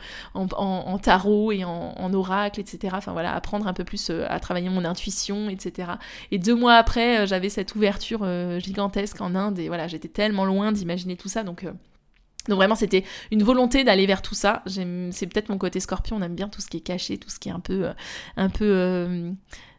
[1.01, 2.95] tarot et en, oracle, etc.
[2.97, 5.93] Enfin voilà, apprendre un peu plus à travailler mon intuition, etc.
[6.31, 8.25] Et deux mois après, j'avais cette ouverture
[8.59, 11.65] gigantesque en Inde et voilà, j'étais tellement loin d'imaginer tout ça, donc
[12.47, 14.63] donc vraiment, c'était une volonté d'aller vers tout ça.
[14.65, 17.39] C'est peut-être mon côté scorpion, on aime bien tout ce qui est caché, tout ce
[17.39, 17.85] qui est un peu...
[17.85, 17.93] Euh,
[18.35, 19.31] un peu euh,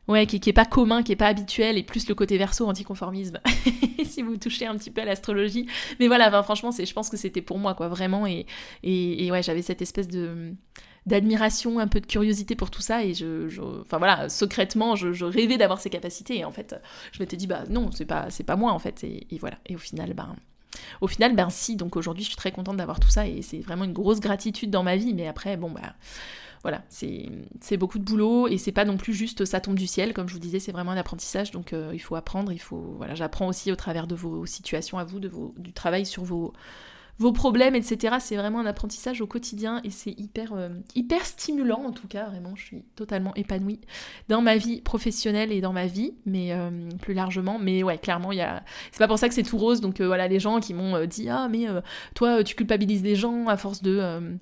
[0.08, 2.66] ouais, qui, qui, est pas commun, qui est pas habituel, et plus le côté verso,
[2.66, 3.38] anticonformisme,
[4.04, 5.66] si vous touchez un petit peu à l'astrologie.
[6.00, 8.26] Mais voilà, franchement, je pense que c'était pour moi, quoi, vraiment.
[8.26, 8.46] Et,
[8.82, 10.54] et, ouais, j'avais cette espèce de
[11.06, 13.48] d'admiration, un peu de curiosité pour tout ça, et je,
[13.82, 16.74] enfin voilà, secrètement, je, rêvais d'avoir ces capacités, et en fait,
[17.12, 19.58] je m'étais dit, bah non, c'est pas, c'est pas moi, en fait, et, voilà.
[19.66, 20.34] Et au final, ben...
[21.00, 23.60] Au final, ben si, donc aujourd'hui je suis très contente d'avoir tout ça et c'est
[23.60, 25.94] vraiment une grosse gratitude dans ma vie, mais après, bon, bah
[26.64, 30.14] voilà, c'est beaucoup de boulot et c'est pas non plus juste ça tombe du ciel,
[30.14, 32.94] comme je vous disais, c'est vraiment un apprentissage, donc euh, il faut apprendre, il faut,
[32.96, 36.24] voilà, j'apprends aussi au travers de vos situations à vous, de vos, du travail sur
[36.24, 36.54] vos,
[37.18, 38.16] vos problèmes, etc.
[38.20, 42.26] C'est vraiment un apprentissage au quotidien et c'est hyper, euh, hyper stimulant en tout cas.
[42.26, 43.80] Vraiment, je suis totalement épanouie
[44.28, 47.58] dans ma vie professionnelle et dans ma vie, mais euh, plus largement.
[47.58, 48.62] Mais ouais, clairement, y a.
[48.92, 49.80] C'est pas pour ça que c'est tout rose.
[49.80, 51.66] Donc euh, voilà, les gens qui m'ont dit ah mais
[52.14, 54.38] toi tu culpabilises les gens à force de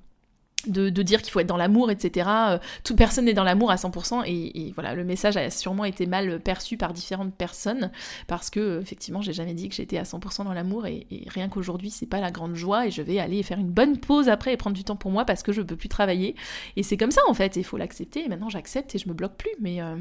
[0.67, 2.29] de, dire qu'il faut être dans l'amour, etc.
[2.29, 6.07] Euh, toute personne n'est dans l'amour à 100%, et, voilà, le message a sûrement été
[6.07, 7.91] mal perçu par différentes personnes,
[8.27, 11.91] parce que effectivement, j'ai jamais dit que j'étais à 100% dans l'amour, et, rien qu'aujourd'hui,
[11.91, 14.57] c'est pas la grande joie, et je vais aller faire une bonne pause après et
[14.57, 16.35] prendre du temps pour moi parce que je peux plus travailler,
[16.77, 19.15] et c'est comme ça en fait, il faut l'accepter, et maintenant j'accepte et je me
[19.15, 19.97] bloque plus, mais, euh,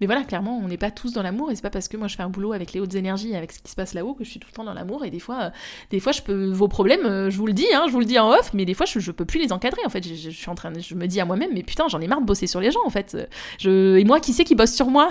[0.00, 2.08] mais voilà, clairement, on n'est pas tous dans l'amour, et c'est pas parce que moi
[2.08, 4.24] je fais un boulot avec les hautes énergies, avec ce qui se passe là-haut, que
[4.24, 5.50] je suis tout le temps dans l'amour, et des fois, euh,
[5.90, 8.18] des fois, je peux, vos problèmes, je vous le dis, hein, je vous le dis
[8.18, 10.06] en off, mais des fois, je, je peux plus les encadrer en fait.
[10.06, 12.20] Je, suis en train de, je me dis à moi-même, mais putain, j'en ai marre
[12.20, 13.16] de bosser sur les gens en fait.
[13.64, 15.08] Et moi, qui c'est qui bosse sur moi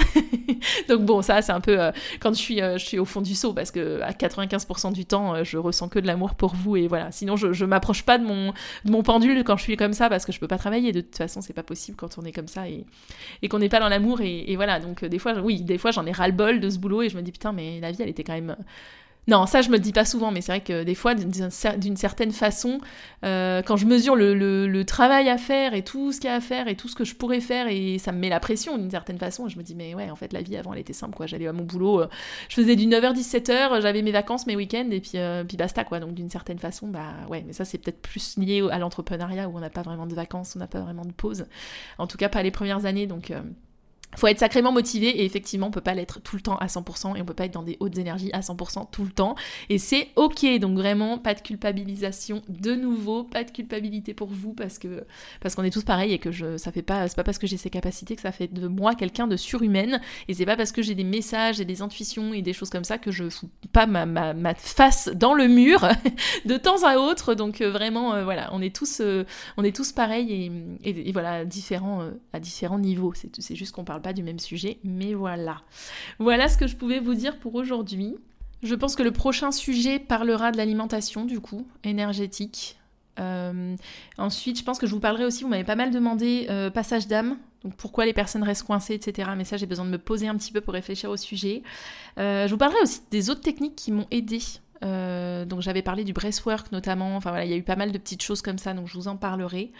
[0.89, 3.21] Donc bon, ça, c'est un peu euh, quand je suis, euh, je suis au fond
[3.21, 6.55] du seau parce que à 95% du temps, euh, je ressens que de l'amour pour
[6.55, 7.11] vous et voilà.
[7.11, 8.53] Sinon, je, je m'approche pas de mon,
[8.85, 10.91] de mon pendule quand je suis comme ça parce que je peux pas travailler.
[10.91, 12.85] De toute façon, c'est pas possible quand on est comme ça et,
[13.49, 14.79] qu'on n'est pas dans l'amour et, et, voilà.
[14.79, 17.09] Donc des fois, oui, des fois, j'en ai ras le bol de ce boulot et
[17.09, 18.55] je me dis putain, mais la vie, elle était quand même
[19.27, 21.95] non, ça je me le dis pas souvent, mais c'est vrai que des fois, d'une
[21.97, 22.79] certaine façon,
[23.23, 26.41] euh, quand je mesure le, travail à faire et tout ce qu'il y a à
[26.41, 28.91] faire et tout ce que je pourrais faire, et ça me met la pression d'une
[28.91, 31.15] certaine façon, je me dis, mais ouais, en fait, la vie avant elle était simple,
[31.15, 31.25] quoi.
[31.25, 32.07] J'allais à mon boulot, euh,
[32.49, 35.99] je faisais du 9h-17h, j'avais mes vacances, mes week-ends, et puis, euh, puis basta, quoi.
[35.99, 39.55] Donc d'une certaine façon, bah ouais, mais ça c'est peut-être plus lié à l'entrepreneuriat où
[39.55, 41.45] on n'a pas vraiment de vacances, on n'a pas vraiment de pause.
[41.97, 43.31] En tout cas, pas les premières années, donc
[44.15, 47.17] faut être sacrément motivé et effectivement on peut pas l'être tout le temps à 100%
[47.17, 49.35] et on peut pas être dans des hautes énergies à 100% tout le temps.
[49.69, 50.45] Et c'est ok.
[50.59, 55.05] Donc vraiment pas de culpabilisation de nouveau pas de culpabilité pour vous parce que
[55.41, 57.47] parce qu'on est tous pareils et que je ça fait pas c'est pas parce que
[57.47, 60.01] j'ai ces capacités que ça fait de moi quelqu'un de surhumaine.
[60.27, 62.83] Et c'est pas parce que j'ai des messages et des intuitions et des choses comme
[62.83, 65.87] ça que je fous pas ma, face dans le mur
[66.45, 67.33] de temps à autre.
[67.33, 69.25] Donc euh, vraiment euh, voilà on est tous euh,
[69.57, 70.51] on est tous pareils
[70.83, 73.13] et, voilà différents à différents niveaux.
[73.15, 75.61] C'est juste qu'on parle pas du même sujet, mais voilà.
[76.19, 78.15] Voilà ce que je pouvais vous dire pour aujourd'hui.
[78.61, 82.77] Je pense que le prochain sujet parlera de l'alimentation, du coup, énergétique.
[83.19, 83.75] Euh,
[84.17, 87.07] ensuite, je pense que je vous parlerai aussi, vous m'avez pas mal demandé euh, passage
[87.07, 89.31] d'âme, donc pourquoi les personnes restent coincées, etc.
[89.37, 91.61] Mais ça, j'ai besoin de me poser un petit peu pour réfléchir au sujet.
[92.17, 94.39] Euh, je vous parlerai aussi des autres techniques qui m'ont aidé
[94.83, 97.15] euh, donc j'avais parlé du breastwork notamment.
[97.15, 98.93] Enfin voilà, il y a eu pas mal de petites choses comme ça, donc je
[98.93, 99.71] vous en parlerai.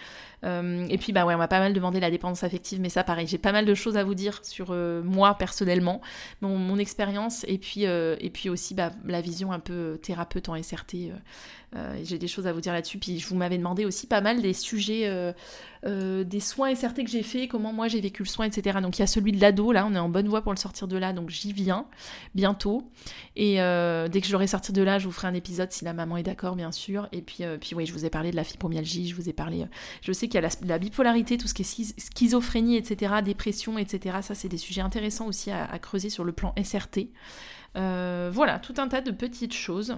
[0.44, 3.04] Euh, et puis bah ouais, on m'a pas mal demandé la dépendance affective, mais ça
[3.04, 6.02] pareil, j'ai pas mal de choses à vous dire sur euh, moi personnellement,
[6.42, 11.12] mon, expérience, et puis et puis aussi bah, la vision un peu thérapeute en SRT.
[12.04, 12.98] j'ai des choses à vous dire là-dessus.
[12.98, 15.34] Puis je vous m'avais demandé aussi pas mal des sujets,
[15.86, 18.80] des soins SRT que j'ai fait, comment moi j'ai vécu le soin, etc.
[18.82, 20.58] Donc il y a celui de l'ado, là, on est en bonne voie pour le
[20.58, 21.86] sortir de là, donc j'y viens
[22.34, 22.90] bientôt.
[23.36, 25.94] Et dès que je l'aurai sorti de là, je vous ferai un épisode si la
[25.94, 27.08] maman est d'accord, bien sûr.
[27.12, 29.64] Et puis, euh, oui, je vous ai parlé de la fibromyalgie, je vous ai parlé.
[29.64, 29.68] Euh,
[30.02, 34.18] je sais qu'il y a la, bipolarité, tout ce qui est schizophrénie, etc., dépression, etc.
[34.22, 37.10] Ça, c'est des sujets intéressants aussi à, creuser sur le plan SRT.
[37.76, 39.98] Euh, voilà, tout un tas de petites choses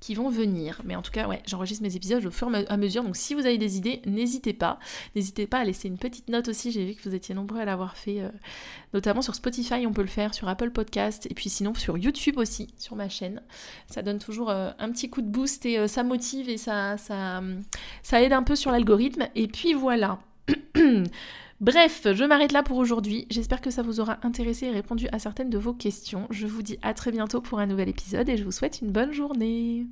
[0.00, 0.80] qui vont venir.
[0.84, 3.02] Mais en tout cas, ouais, j'enregistre mes épisodes au fur et à mesure.
[3.02, 4.78] Donc si vous avez des idées, n'hésitez pas.
[5.14, 6.70] N'hésitez pas à laisser une petite note aussi.
[6.70, 8.30] J'ai vu que vous étiez nombreux à l'avoir fait, euh,
[8.94, 12.38] notamment sur Spotify, on peut le faire, sur Apple Podcast, et puis sinon sur YouTube
[12.38, 13.42] aussi, sur ma chaîne.
[13.88, 16.96] Ça donne toujours euh, un petit coup de boost et euh, ça motive et ça,
[16.96, 17.42] ça,
[18.02, 19.28] ça aide un peu sur l'algorithme.
[19.34, 20.18] Et puis voilà.
[21.60, 23.26] Bref, je m'arrête là pour aujourd'hui.
[23.30, 26.28] J'espère que ça vous aura intéressé et répondu à certaines de vos questions.
[26.30, 28.92] Je vous dis à très bientôt pour un nouvel épisode et je vous souhaite une
[28.92, 29.86] bonne journée.